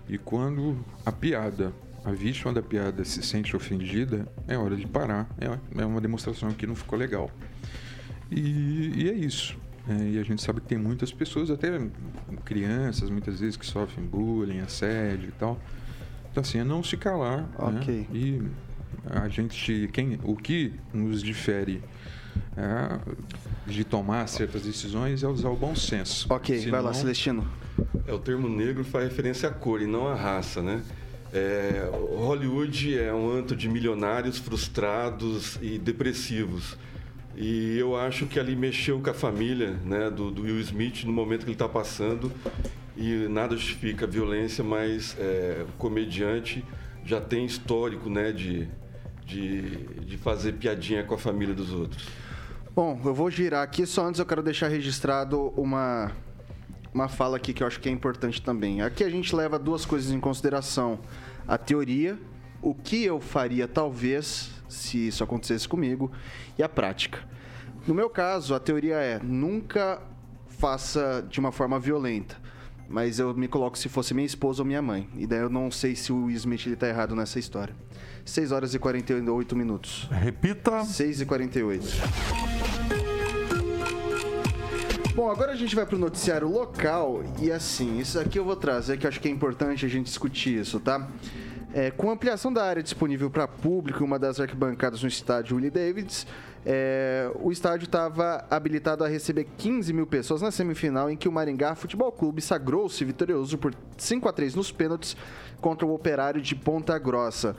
[0.09, 1.73] E quando a piada,
[2.05, 5.29] a vítima da piada se sente ofendida, é hora de parar.
[5.41, 7.31] É, é uma demonstração que não ficou legal.
[8.31, 9.57] E, e é isso.
[9.89, 11.81] É, e a gente sabe que tem muitas pessoas, até
[12.45, 15.59] crianças, muitas vezes, que sofrem bullying, assédio e tal.
[16.31, 17.43] Então, assim, é não se calar.
[17.43, 17.49] né?
[17.59, 18.09] Ok.
[18.13, 18.43] E
[19.09, 21.83] a gente, quem, o que nos difere
[22.57, 22.99] é,
[23.67, 26.27] de tomar certas decisões é usar o bom senso.
[26.31, 27.49] Ok, vai lá, Senão- Celestino.
[28.07, 30.83] É, o termo negro faz referência à cor e não à raça, né?
[31.33, 36.77] É, Hollywood é um antro de milionários frustrados e depressivos.
[37.37, 41.13] E eu acho que ali mexeu com a família né, do, do Will Smith no
[41.13, 42.33] momento que ele está passando.
[42.97, 46.65] E nada justifica a violência, mas é, o comediante
[47.07, 48.69] já tem histórico né, de,
[49.25, 49.61] de,
[50.05, 52.09] de fazer piadinha com a família dos outros.
[52.75, 56.13] Bom, eu vou girar aqui, só antes eu quero deixar registrado uma,
[56.93, 58.83] uma fala aqui que eu acho que é importante também.
[58.83, 60.99] Aqui a gente leva duas coisas em consideração:
[61.49, 62.19] a teoria,
[62.61, 66.11] o que eu faria talvez se isso acontecesse comigo,
[66.59, 67.21] e a prática.
[67.87, 70.03] No meu caso, a teoria é nunca
[70.49, 72.37] faça de uma forma violenta.
[72.89, 75.09] Mas eu me coloco se fosse minha esposa ou minha mãe.
[75.17, 77.75] E daí eu não sei se o Will Smith ele tá errado nessa história.
[78.25, 80.09] 6 horas e 48 minutos.
[80.11, 80.85] Repita.
[80.85, 81.87] 6 e 48.
[85.15, 88.99] Bom, agora a gente vai pro noticiário local e assim, isso aqui eu vou trazer
[88.99, 91.09] que acho que é importante a gente discutir isso, tá?
[91.73, 95.71] É, com a ampliação da área disponível para público uma das arquibancadas no estádio Willie
[95.71, 96.27] Davids,
[96.69, 101.33] é, o estádio estava habilitado a receber 15 mil pessoas na semifinal em que o
[101.33, 105.17] Maringá Futebol Clube sagrou-se vitorioso por 5 a 3 nos pênaltis
[105.61, 107.55] contra o Operário de Ponta Grossa.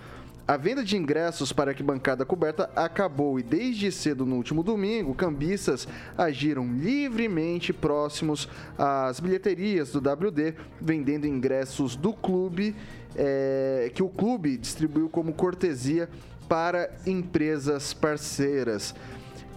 [0.45, 5.15] A venda de ingressos para a arquibancada coberta acabou e desde cedo no último domingo,
[5.15, 5.87] cambistas
[6.17, 12.75] agiram livremente próximos às bilheterias do WD, vendendo ingressos do clube,
[13.15, 16.09] eh, que o clube distribuiu como cortesia
[16.47, 18.93] para empresas parceiras.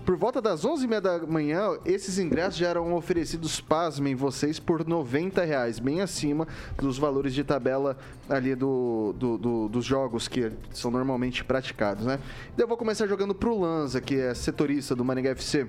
[0.05, 5.45] Por volta das 11h30 da manhã, esses ingressos já eram oferecidos, pasmem vocês, por 90
[5.45, 7.97] reais, bem acima dos valores de tabela
[8.29, 12.19] ali do, do- do- dos jogos que são normalmente praticados, né?
[12.53, 15.69] Então eu vou começar jogando pro Lanza, que é setorista do Maringá FC.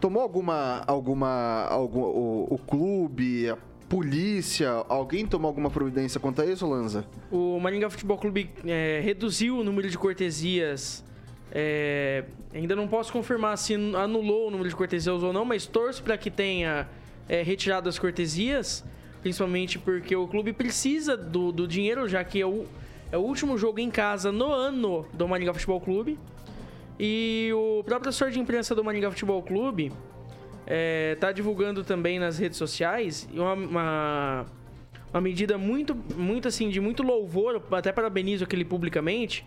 [0.00, 0.82] Tomou alguma.
[0.86, 1.66] alguma.
[1.68, 3.54] algum, o, o clube,
[3.88, 7.06] polícia, alguém tomou alguma providência quanto a isso, Lanza?
[7.30, 11.04] O Maringá Futebol Clube é, reduziu o número de cortesias.
[11.52, 16.02] é, ainda não posso confirmar se anulou o número de cortesias ou não, mas torço
[16.02, 16.88] para que tenha
[17.28, 18.84] é, retirado as cortesias,
[19.22, 22.66] principalmente porque o clube precisa do, do dinheiro, já que é o,
[23.10, 26.18] é o último jogo em casa no ano do Maringá Futebol Clube.
[26.98, 29.92] E o próprio assessor de imprensa do Maringá Futebol Clube
[30.66, 34.46] está divulgando também nas redes sociais uma, uma,
[35.12, 39.46] uma medida muito, muito assim, de muito louvor, até parabenizo aquele publicamente,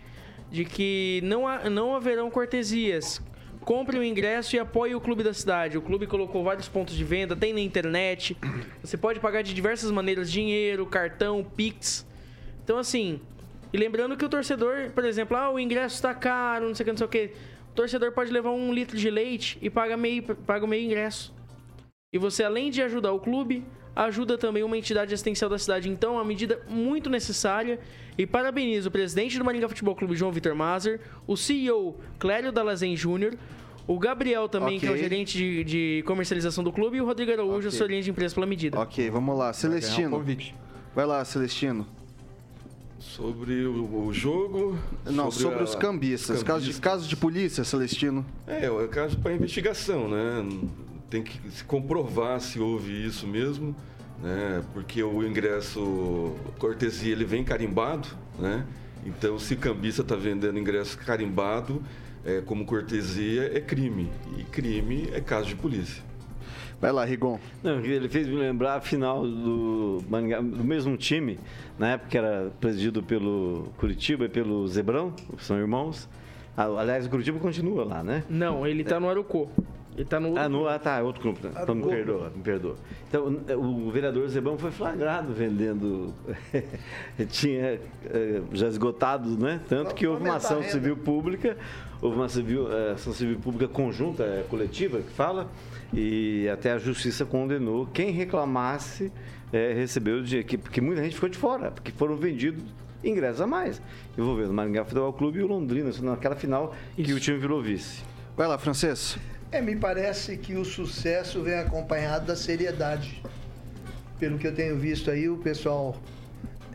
[0.50, 3.20] de que não, há, não haverão cortesias.
[3.60, 5.76] Compre o ingresso e apoie o clube da cidade.
[5.76, 8.34] O clube colocou vários pontos de venda, tem na internet.
[8.82, 12.06] Você pode pagar de diversas maneiras: dinheiro, cartão, Pix.
[12.64, 13.20] Então, assim,
[13.72, 16.86] e lembrando que o torcedor, por exemplo, ah, o ingresso está caro, não sei o
[16.86, 17.30] que, não sei o que.
[17.74, 21.34] Torcedor pode levar um litro de leite e paga meio, paga o meio ingresso.
[22.12, 23.64] E você, além de ajudar o clube,
[23.94, 25.88] ajuda também uma entidade assistencial da cidade.
[25.88, 27.78] Então, é uma medida muito necessária.
[28.18, 32.96] E parabenizo o presidente do Maringá Futebol Clube, João Vitor Mazer, o CEO, Clério Dalazen
[32.96, 33.34] Júnior,
[33.86, 37.32] o Gabriel também, que é o gerente de, de comercialização do clube, e o Rodrigo
[37.32, 38.78] Araújo, assessoria de empresa pela medida.
[38.78, 39.52] Ok, vamos lá.
[39.52, 40.24] Celestino.
[40.94, 41.86] Vai lá, Celestino.
[43.20, 44.78] Sobre o, o jogo.
[45.04, 46.42] Não, sobre, a- os cambistas.
[46.42, 48.24] Caso de, caso de polícia, Celestino.
[48.46, 50.48] É, é caso para investigação, né?
[51.10, 53.76] Tem que se comprovar se houve isso mesmo,
[54.22, 54.62] né?
[54.72, 58.08] Porque o ingresso cortesia ele vem carimbado,
[58.38, 58.64] né?
[59.04, 61.82] Então, se cambista está vendendo ingresso carimbado
[62.24, 64.10] é, como cortesia, é crime.
[64.38, 66.02] E crime é caso de polícia.
[66.80, 67.38] Vai lá, Rigon.
[67.62, 71.38] Não, ele fez me lembrar a final do, do mesmo time,
[71.78, 76.08] na época que era presidido pelo Curitiba e pelo Zebrão, que são irmãos.
[76.56, 78.24] Aliás, o Curitiba continua lá, né?
[78.28, 79.48] Não, ele tá no Arucô.
[79.96, 80.38] Ele tá no.
[80.38, 81.38] Ah, no, ah tá, é outro clube.
[81.44, 82.76] Então me perdoa, me perdoa.
[83.08, 83.26] Então,
[83.58, 86.14] o vereador Zebrão foi flagrado vendendo.
[87.28, 89.60] tinha eh, já esgotado, né?
[89.68, 91.56] Tanto que houve uma ação civil pública,
[92.00, 95.50] houve uma civil, eh, ação civil pública conjunta, eh, coletiva, que fala,
[95.92, 99.12] e até a justiça condenou quem reclamasse
[99.52, 102.62] eh, recebeu o dinheiro, que- porque muita gente ficou de fora, porque foram vendidos
[103.02, 103.80] ingressos a mais,
[104.16, 107.60] envolvendo o Maringá Futebol Clube e o Londrina, isso naquela final que o time virou
[107.62, 108.02] vice.
[108.36, 109.18] Vai lá, francês.
[109.50, 113.20] É, me parece que o sucesso vem acompanhado da seriedade.
[114.20, 115.96] Pelo que eu tenho visto aí, o pessoal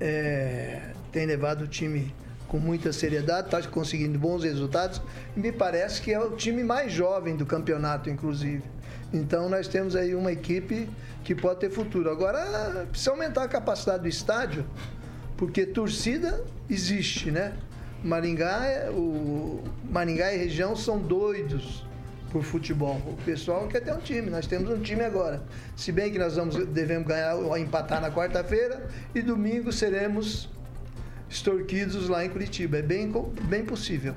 [0.02, 2.14] é, tem levado o time
[2.48, 5.02] com muita seriedade, está conseguindo bons resultados.
[5.36, 8.64] Me parece que é o time mais jovem do campeonato, inclusive.
[9.14, 10.90] Então nós temos aí uma equipe
[11.24, 12.10] que pode ter futuro.
[12.10, 14.66] Agora precisa aumentar a capacidade do estádio,
[15.38, 17.54] porque torcida existe, né?
[18.04, 21.86] Maringá, é- o Maringá e região são doidos
[22.32, 23.02] por futebol.
[23.08, 25.42] O pessoal quer ter um time, nós temos um time agora.
[25.76, 30.50] Se bem que nós vamos, devemos ganhar ou empatar na quarta-feira e domingo seremos
[31.30, 32.78] extorquidos lá em Curitiba.
[32.78, 33.12] É bem,
[33.44, 34.14] bem possível.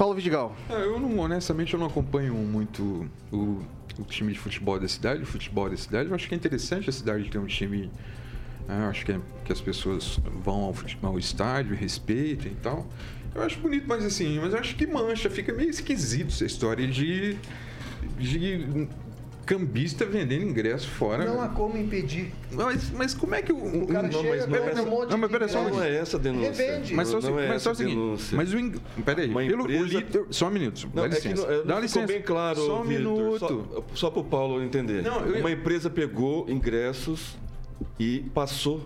[0.00, 0.56] Paulo Vidigal.
[0.70, 3.62] Ah, eu não, honestamente, eu não acompanho muito o,
[3.98, 6.08] o time de futebol da cidade, o futebol da cidade.
[6.08, 7.90] Eu acho que é interessante a cidade ter um time.
[8.66, 12.86] eu acho que, é- que as pessoas vão ao, fute- ao estádio, respeitem e tal.
[13.34, 16.88] Eu acho bonito, mas assim, mas eu acho que mancha, fica meio esquisito essa história
[16.88, 17.36] de,
[18.18, 18.88] de
[19.50, 21.24] cambista vendendo ingresso fora.
[21.24, 22.32] Não há como impedir.
[22.52, 23.82] Mas, mas como é que o.
[23.82, 25.76] O cara não, chega, mas, compra um monte não, mas só ingresso.
[25.76, 26.50] Não é essa a denúncia.
[26.66, 26.94] Revende.
[26.94, 28.36] Mas só, Não é mas só o seguinte, denúncia.
[28.36, 28.72] mas o ing...
[29.04, 31.46] peraí, Uma pelo, o empresa- líder- só um minuto, Não, dá é que licença.
[31.52, 32.06] é, dá não licença.
[32.06, 33.38] bem claro, Só um minuto.
[33.40, 35.02] Só, só para o Paulo entender.
[35.02, 37.36] Não, eu- Uma empresa pegou ingressos
[37.98, 38.82] e passou,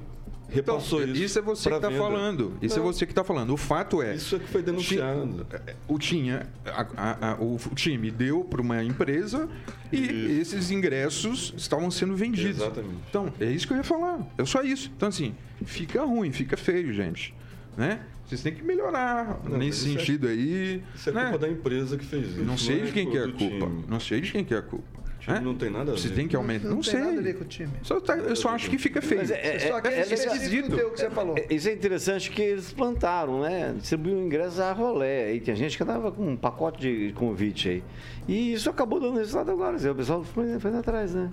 [0.55, 1.23] repassou Então, isso.
[1.25, 2.53] isso é você que está falando.
[2.63, 3.51] Isso Não, é você que está falando.
[3.53, 4.15] O fato é.
[4.15, 5.47] Isso é que foi denunciado.
[5.89, 9.49] O tinha, a- a- a- o time deu para uma empresa
[9.93, 12.57] e esses ingressos estavam sendo vendidos.
[12.61, 12.95] Exatamente.
[13.09, 14.21] Então, é isso que eu ia falar.
[14.39, 14.91] É só isso.
[14.97, 15.35] Então, assim,
[15.65, 17.35] fica ruim, fica feio, gente.
[17.77, 18.01] Né?
[18.27, 20.83] Vocês têm que melhorar Não, nesse isso é- sentido aí.
[20.95, 21.23] Isso é né?
[21.25, 22.43] culpa da empresa que fez isso.
[22.45, 23.67] Não sei é de quem que é a culpa.
[23.67, 23.85] time.
[23.89, 25.04] Não sei de quem que é a culpa.
[25.25, 26.15] Time não tem nada a Você ver.
[26.15, 26.69] tem que aumentar.
[26.69, 27.01] Não, Não, tem sei.
[27.01, 27.73] nada a ver com o time.
[27.83, 29.21] Só tá- eu só acho que fica feio.
[29.21, 31.37] Mas é- Você só quer é- é esquisito o que você falou.
[31.39, 33.75] É, Isso é interessante que eles plantaram, né?
[33.79, 35.35] Distribuíam ingressos a rolé.
[35.35, 37.83] E tem gente que andava com um pacote de convite aí.
[38.27, 39.77] E isso acabou dando resultado agora.
[39.91, 41.31] O pessoal foi, foi atrás, né?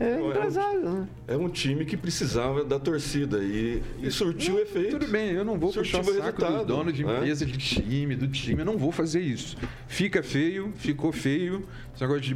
[0.00, 1.08] É Não, empresário, né?
[1.28, 4.98] É um time que precisava da torcida e, e surtiu efeito.
[4.98, 7.16] Tudo bem, eu não vou Surtiu puxar o saco do resultado, dono de né?
[7.18, 8.58] empresa, de time, do time.
[8.60, 9.56] Eu não vou fazer isso.
[9.86, 11.62] Fica feio, ficou feio.
[11.94, 12.34] Esse negócio de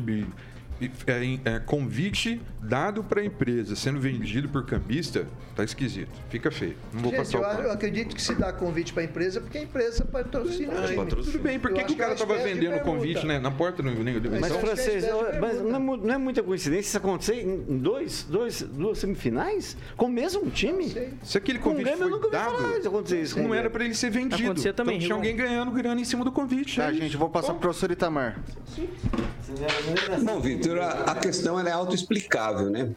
[0.81, 5.27] é, é, convite dado para a empresa sendo vendido por cambista,
[5.57, 6.11] tá esquisito.
[6.29, 6.77] Fica feio.
[6.93, 9.41] Não vou Gente, passar eu, o eu acredito que se dá convite para a empresa,
[9.41, 11.07] porque a empresa patrocina o time.
[11.07, 12.85] Tudo bem, por que, que o cara é estava vendendo permuta.
[12.85, 15.97] convite né, na porta do nego do Mas, Então, francês, é não- mas não, é,
[15.97, 20.95] não é muita coincidência isso acontecer em dois, dois, duas semifinais com o mesmo time?
[21.23, 23.35] Se aquele Com o convite eu foi dado, falar isso acontecer isso.
[23.35, 24.45] com não o era para ele ser vendido.
[24.45, 26.77] Acontecia também, então tinha alguém ganhando grana em cima do convite.
[26.77, 28.39] Tá, é gente, eu vou passar pro professor Itamar.
[30.25, 32.91] Bom, Vitor, a, questão é autoexplicável, né?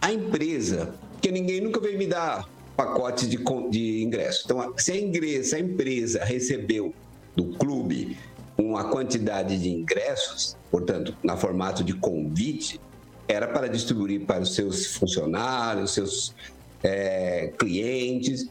[0.00, 3.38] A empresa, porque ninguém nunca veio me dar pacote de,
[3.70, 4.42] de ingresso.
[4.44, 6.92] Então, se a, ingre- se a empresa recebeu
[7.36, 8.16] do clube
[8.58, 12.80] uma quantidade de ingressos, portanto, na formato de convite,
[13.26, 16.34] era para distribuir para os seus funcionários, seus
[16.82, 18.48] eh, clientes.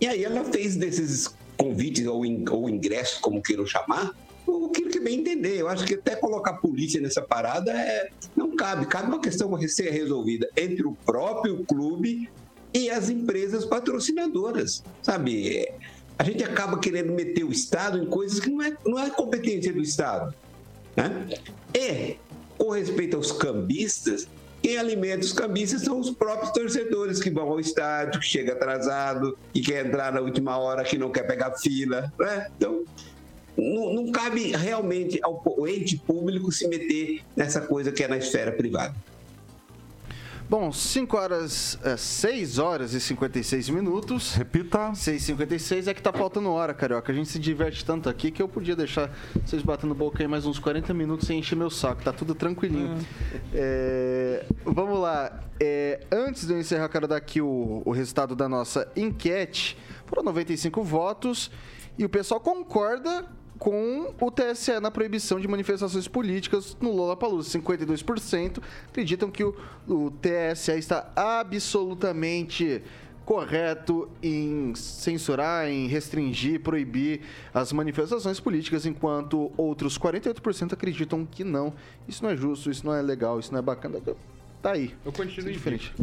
[0.00, 4.12] E aí ela fez desses convites ou, in- ou ingressos, como queiram chamar,
[4.46, 5.56] o que bem entender.
[5.56, 8.86] Eu acho que até colocar polícia nessa parada é, não cabe.
[8.86, 12.28] Cabe uma questão a ser resolvida entre o próprio clube
[12.72, 15.68] e as empresas patrocinadoras, sabe?
[16.18, 19.72] A gente acaba querendo meter o Estado em coisas que não é, não é competência
[19.72, 20.34] do Estado.
[20.96, 21.28] Né?
[21.74, 22.16] E,
[22.58, 24.28] com respeito aos cambistas,
[24.62, 29.38] quem alimenta os cambistas são os próprios torcedores que vão ao estádio, que chega atrasado,
[29.52, 32.12] que quer entrar na última hora, que não quer pegar fila.
[32.18, 32.50] Né?
[32.56, 32.84] Então,
[33.60, 38.52] não, não cabe realmente ao ente público se meter nessa coisa que é na esfera
[38.52, 38.94] privada.
[40.50, 44.34] Bom, 5 horas, 6 horas e 56 minutos.
[44.34, 44.92] Repita.
[44.92, 47.12] 6 e 56 é que tá faltando hora, carioca.
[47.12, 50.46] A gente se diverte tanto aqui que eu podia deixar vocês batendo boca aí mais
[50.46, 52.02] uns 40 minutos sem encher meu saco.
[52.02, 52.98] Tá tudo tranquilinho.
[53.54, 55.40] É, vamos lá.
[55.60, 59.78] É, antes de eu encerrar, quero dar aqui o, o resultado da nossa enquete.
[60.06, 61.48] Foram 95 votos
[61.96, 63.24] e o pessoal concorda
[63.60, 67.58] com o TSE na proibição de manifestações políticas no Lollapalooza.
[67.58, 68.58] 52%
[68.88, 69.54] acreditam que o,
[69.86, 72.82] o TSE está absolutamente
[73.22, 77.20] correto em censurar, em restringir, proibir
[77.52, 81.74] as manifestações políticas, enquanto outros 48% acreditam que não.
[82.08, 84.00] Isso não é justo, isso não é legal, isso não é bacana.
[84.62, 84.94] Tá aí.
[85.04, 85.94] Eu continuo diferente.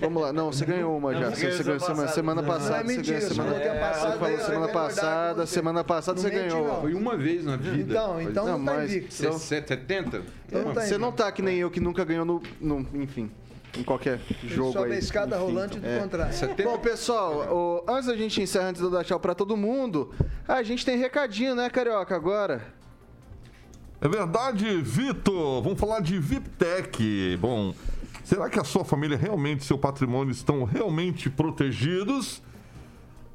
[0.00, 1.30] Vamos lá, não, você ganhou uma já.
[1.30, 2.70] Você, você ganhou semana, semana passada.
[2.84, 5.84] Não é mentira, você ganhou você falou que a passada você falou semana passada, semana
[5.84, 6.66] passada Não você ganhou.
[6.68, 6.80] não.
[6.82, 7.92] Foi uma vez na vida.
[7.94, 9.16] Então, então Não, não tá invicto.
[9.18, 10.22] então- 70?
[10.48, 13.30] Então tá Você não tá que nem eu que nunca ganhou no, no- enfim,
[13.76, 14.96] em qualquer jogo sobe aí.
[14.96, 15.98] a escada Enfim, rolante do é.
[15.98, 16.34] contrário.
[16.64, 17.32] Bom, pessoal,
[17.86, 20.12] o- antes da gente encerrar, antes de eu dar tchau pra todo mundo,
[20.46, 22.60] a gente tem recadinho, né, Carioca, agora?
[23.98, 25.62] É verdade, Vitor.
[25.62, 27.38] Vamos falar de VIPTEC.
[27.40, 27.74] Bom,
[28.26, 32.42] será que a sua família realmente, seu patrimônio estão realmente protegidos?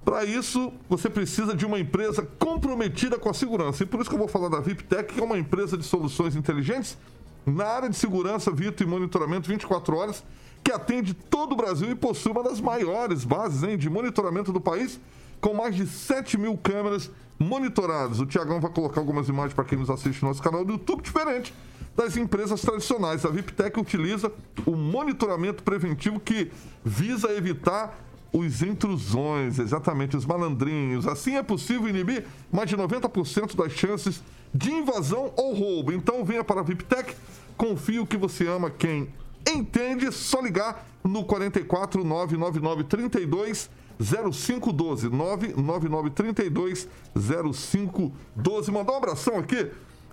[0.04, 3.84] Para isso, você precisa de uma empresa comprometida com a segurança.
[3.84, 6.36] E por isso que eu vou falar da VIPTEC, que é uma empresa de soluções
[6.36, 6.98] inteligentes
[7.46, 10.26] na área de segurança, Vitor, e monitoramento 24 horas,
[10.62, 14.60] que atende todo o Brasil e possui uma das maiores bases hein, de monitoramento do
[14.60, 15.00] país,
[15.40, 17.10] com mais de 7 mil câmeras
[17.42, 18.20] monitoradas.
[18.20, 21.02] O Tiagão vai colocar algumas imagens para quem nos assiste no nosso canal do YouTube,
[21.02, 21.54] diferente
[21.96, 23.26] das empresas tradicionais.
[23.26, 24.32] A VIPTEC utiliza
[24.66, 26.52] o monitoramento preventivo que
[26.86, 28.00] visa evitar
[28.32, 31.06] os intrusões, exatamente, os malandrinhos.
[31.06, 34.24] Assim é possível inibir mais de 90% das chances
[34.54, 35.92] de invasão ou roubo.
[35.92, 37.16] Então venha para a VIPTEC,
[37.58, 39.10] confio que você ama quem
[39.50, 43.70] entende, só ligar no 44 999 32
[44.02, 48.72] 0512 999 32 0512.
[48.72, 49.70] Mandar um abração aqui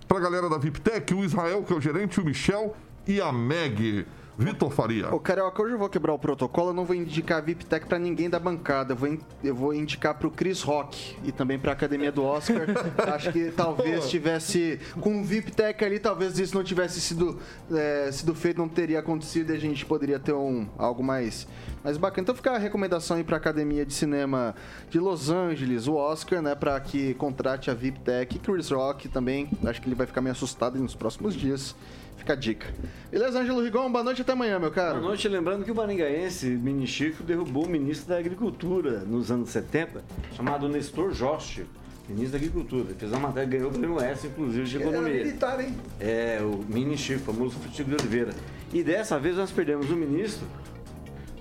[0.07, 2.75] pra galera da VIPTEC, o Israel, que é o gerente, o Michel
[3.07, 4.05] e a Meg.
[4.39, 5.13] Vitor Faria.
[5.13, 7.99] Ô, Carioca, hoje eu vou quebrar o protocolo, eu não vou indicar a VIPTEC pra
[7.99, 11.73] ninguém da bancada, eu vou, in- eu vou indicar pro Chris Rock e também pra
[11.73, 12.61] Academia do Oscar.
[13.13, 17.37] Acho que talvez tivesse, com o VIPTEC ali, talvez isso não tivesse sido,
[17.69, 21.45] é, sido feito, não teria acontecido e a gente poderia ter um, algo mais,
[21.83, 22.21] mais bacana.
[22.23, 24.55] Então fica a recomendação aí pra Academia de Cinema
[24.89, 29.49] de Los Angeles, o Oscar, né, pra que contrate a VIPTEC e Chris Rock também,
[29.65, 31.75] acho que ele vai ficar meio assustado nos próximos dias.
[32.19, 32.67] Fica a dica.
[33.09, 33.89] Beleza, Ângelo Rigon?
[33.91, 34.97] Boa noite até amanhã, meu caro.
[34.99, 39.49] Boa noite, lembrando que o maringaense Mini Chico derrubou o ministro da Agricultura nos anos
[39.49, 40.03] 70,
[40.35, 41.65] chamado Nestor Joste,
[42.07, 42.83] ministro da Agricultura.
[42.89, 45.23] Ele fez uma matéria, ganhou o prêmio S, inclusive, de Ele era economia.
[45.23, 45.75] militar, hein?
[45.99, 48.31] É, o Mini Chico, famoso Chico de Oliveira.
[48.73, 50.45] E dessa vez nós perdemos o ministro,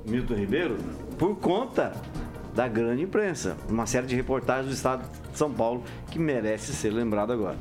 [0.06, 0.78] Milton Ribeiro,
[1.18, 1.92] por conta
[2.54, 3.56] da grande imprensa.
[3.68, 5.02] Uma série de reportagens do estado
[5.32, 7.56] de São Paulo que merece ser lembrado agora.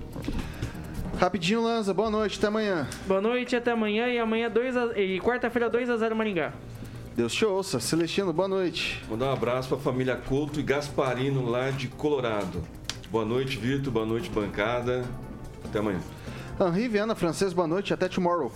[1.19, 1.93] Rapidinho, Lanza.
[1.95, 2.87] Boa noite, até amanhã.
[3.07, 4.07] Boa noite, até amanhã.
[4.07, 4.99] E amanhã 2 a...
[4.99, 6.53] e quarta-feira 2x0 Maringá.
[7.15, 7.79] Deus te ouça.
[7.79, 9.03] Celestino, boa noite.
[9.09, 12.61] Mandar um abraço para a família Couto e Gasparino lá de Colorado.
[13.09, 13.91] Boa noite, Vitor.
[13.91, 15.03] Boa noite, bancada.
[15.65, 15.99] Até amanhã.
[16.59, 18.51] Henri Viana, francês, boa noite, até tomorrow.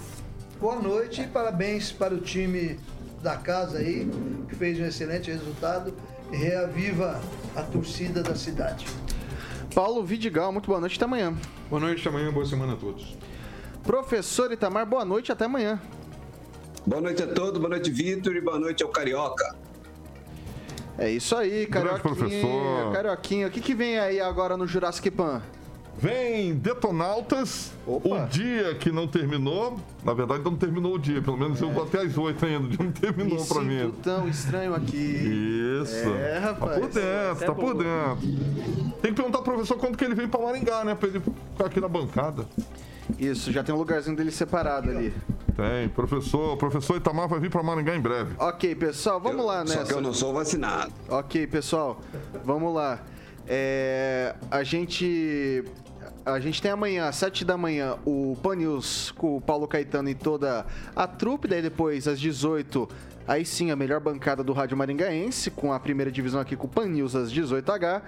[0.60, 2.80] Boa noite e parabéns para o time
[3.24, 4.08] da casa aí,
[4.48, 5.94] que fez um excelente resultado
[6.32, 7.20] e reaviva
[7.56, 8.86] a torcida da cidade.
[9.74, 11.34] Paulo Vidigal, muito boa noite, até amanhã.
[11.70, 13.18] Boa noite, até amanhã, boa semana a todos.
[13.84, 15.80] Professor Itamar, boa noite, até amanhã.
[16.86, 19.56] Boa noite a todos, boa noite, Vitor, e boa noite ao Carioca.
[20.98, 22.92] É isso aí, Carioquinha.
[22.94, 25.42] Carioquinha, o que, que vem aí agora no Jurassic Pan?
[26.00, 29.78] Vem Detonautas, o dia que não terminou.
[30.04, 32.70] Na verdade, não terminou o dia, pelo menos eu vou até às 8 ainda, o
[32.70, 33.94] dia não terminou Me pra sinto mim.
[34.02, 34.96] tão estranho aqui.
[35.84, 36.10] Isso.
[36.10, 36.72] É, rapaz.
[36.74, 38.92] Tá por dentro, é tá por dentro.
[39.02, 40.96] Tem que perguntar pro professor quando que ele vem pra Maringá, né?
[40.96, 42.46] Pra ele ficar aqui na bancada.
[43.20, 45.14] Isso, já tem um lugarzinho dele separado ali.
[45.56, 46.54] Tem, professor.
[46.54, 48.34] O professor Itamar vai vir pra Maringá em breve.
[48.40, 49.86] Ok, pessoal, vamos lá Só nessa.
[49.86, 50.92] que eu não sou vacinado.
[51.10, 52.00] Ok, pessoal,
[52.44, 53.00] vamos lá.
[53.48, 55.64] É, a gente.
[56.24, 60.08] A gente tem amanhã, às 7 da manhã, o Pan News com o Paulo Caetano
[60.08, 60.66] e toda
[60.96, 61.48] a trupe.
[61.48, 62.88] Daí depois, às 18,
[63.28, 66.70] aí sim, a melhor bancada do Rádio Maringaense, com a primeira divisão aqui com o
[66.70, 68.04] Pan News às 18h.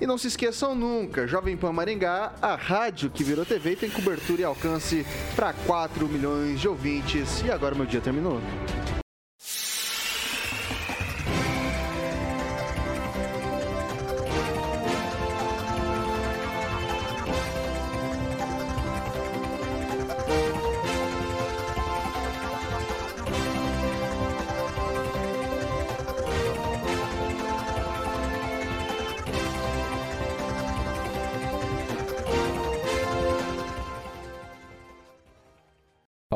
[0.00, 4.40] E não se esqueçam nunca, Jovem Pan Maringá, a rádio que virou TV, tem cobertura
[4.40, 5.04] e alcance
[5.36, 7.42] para 4 milhões de ouvintes.
[7.42, 8.40] E agora meu dia terminou.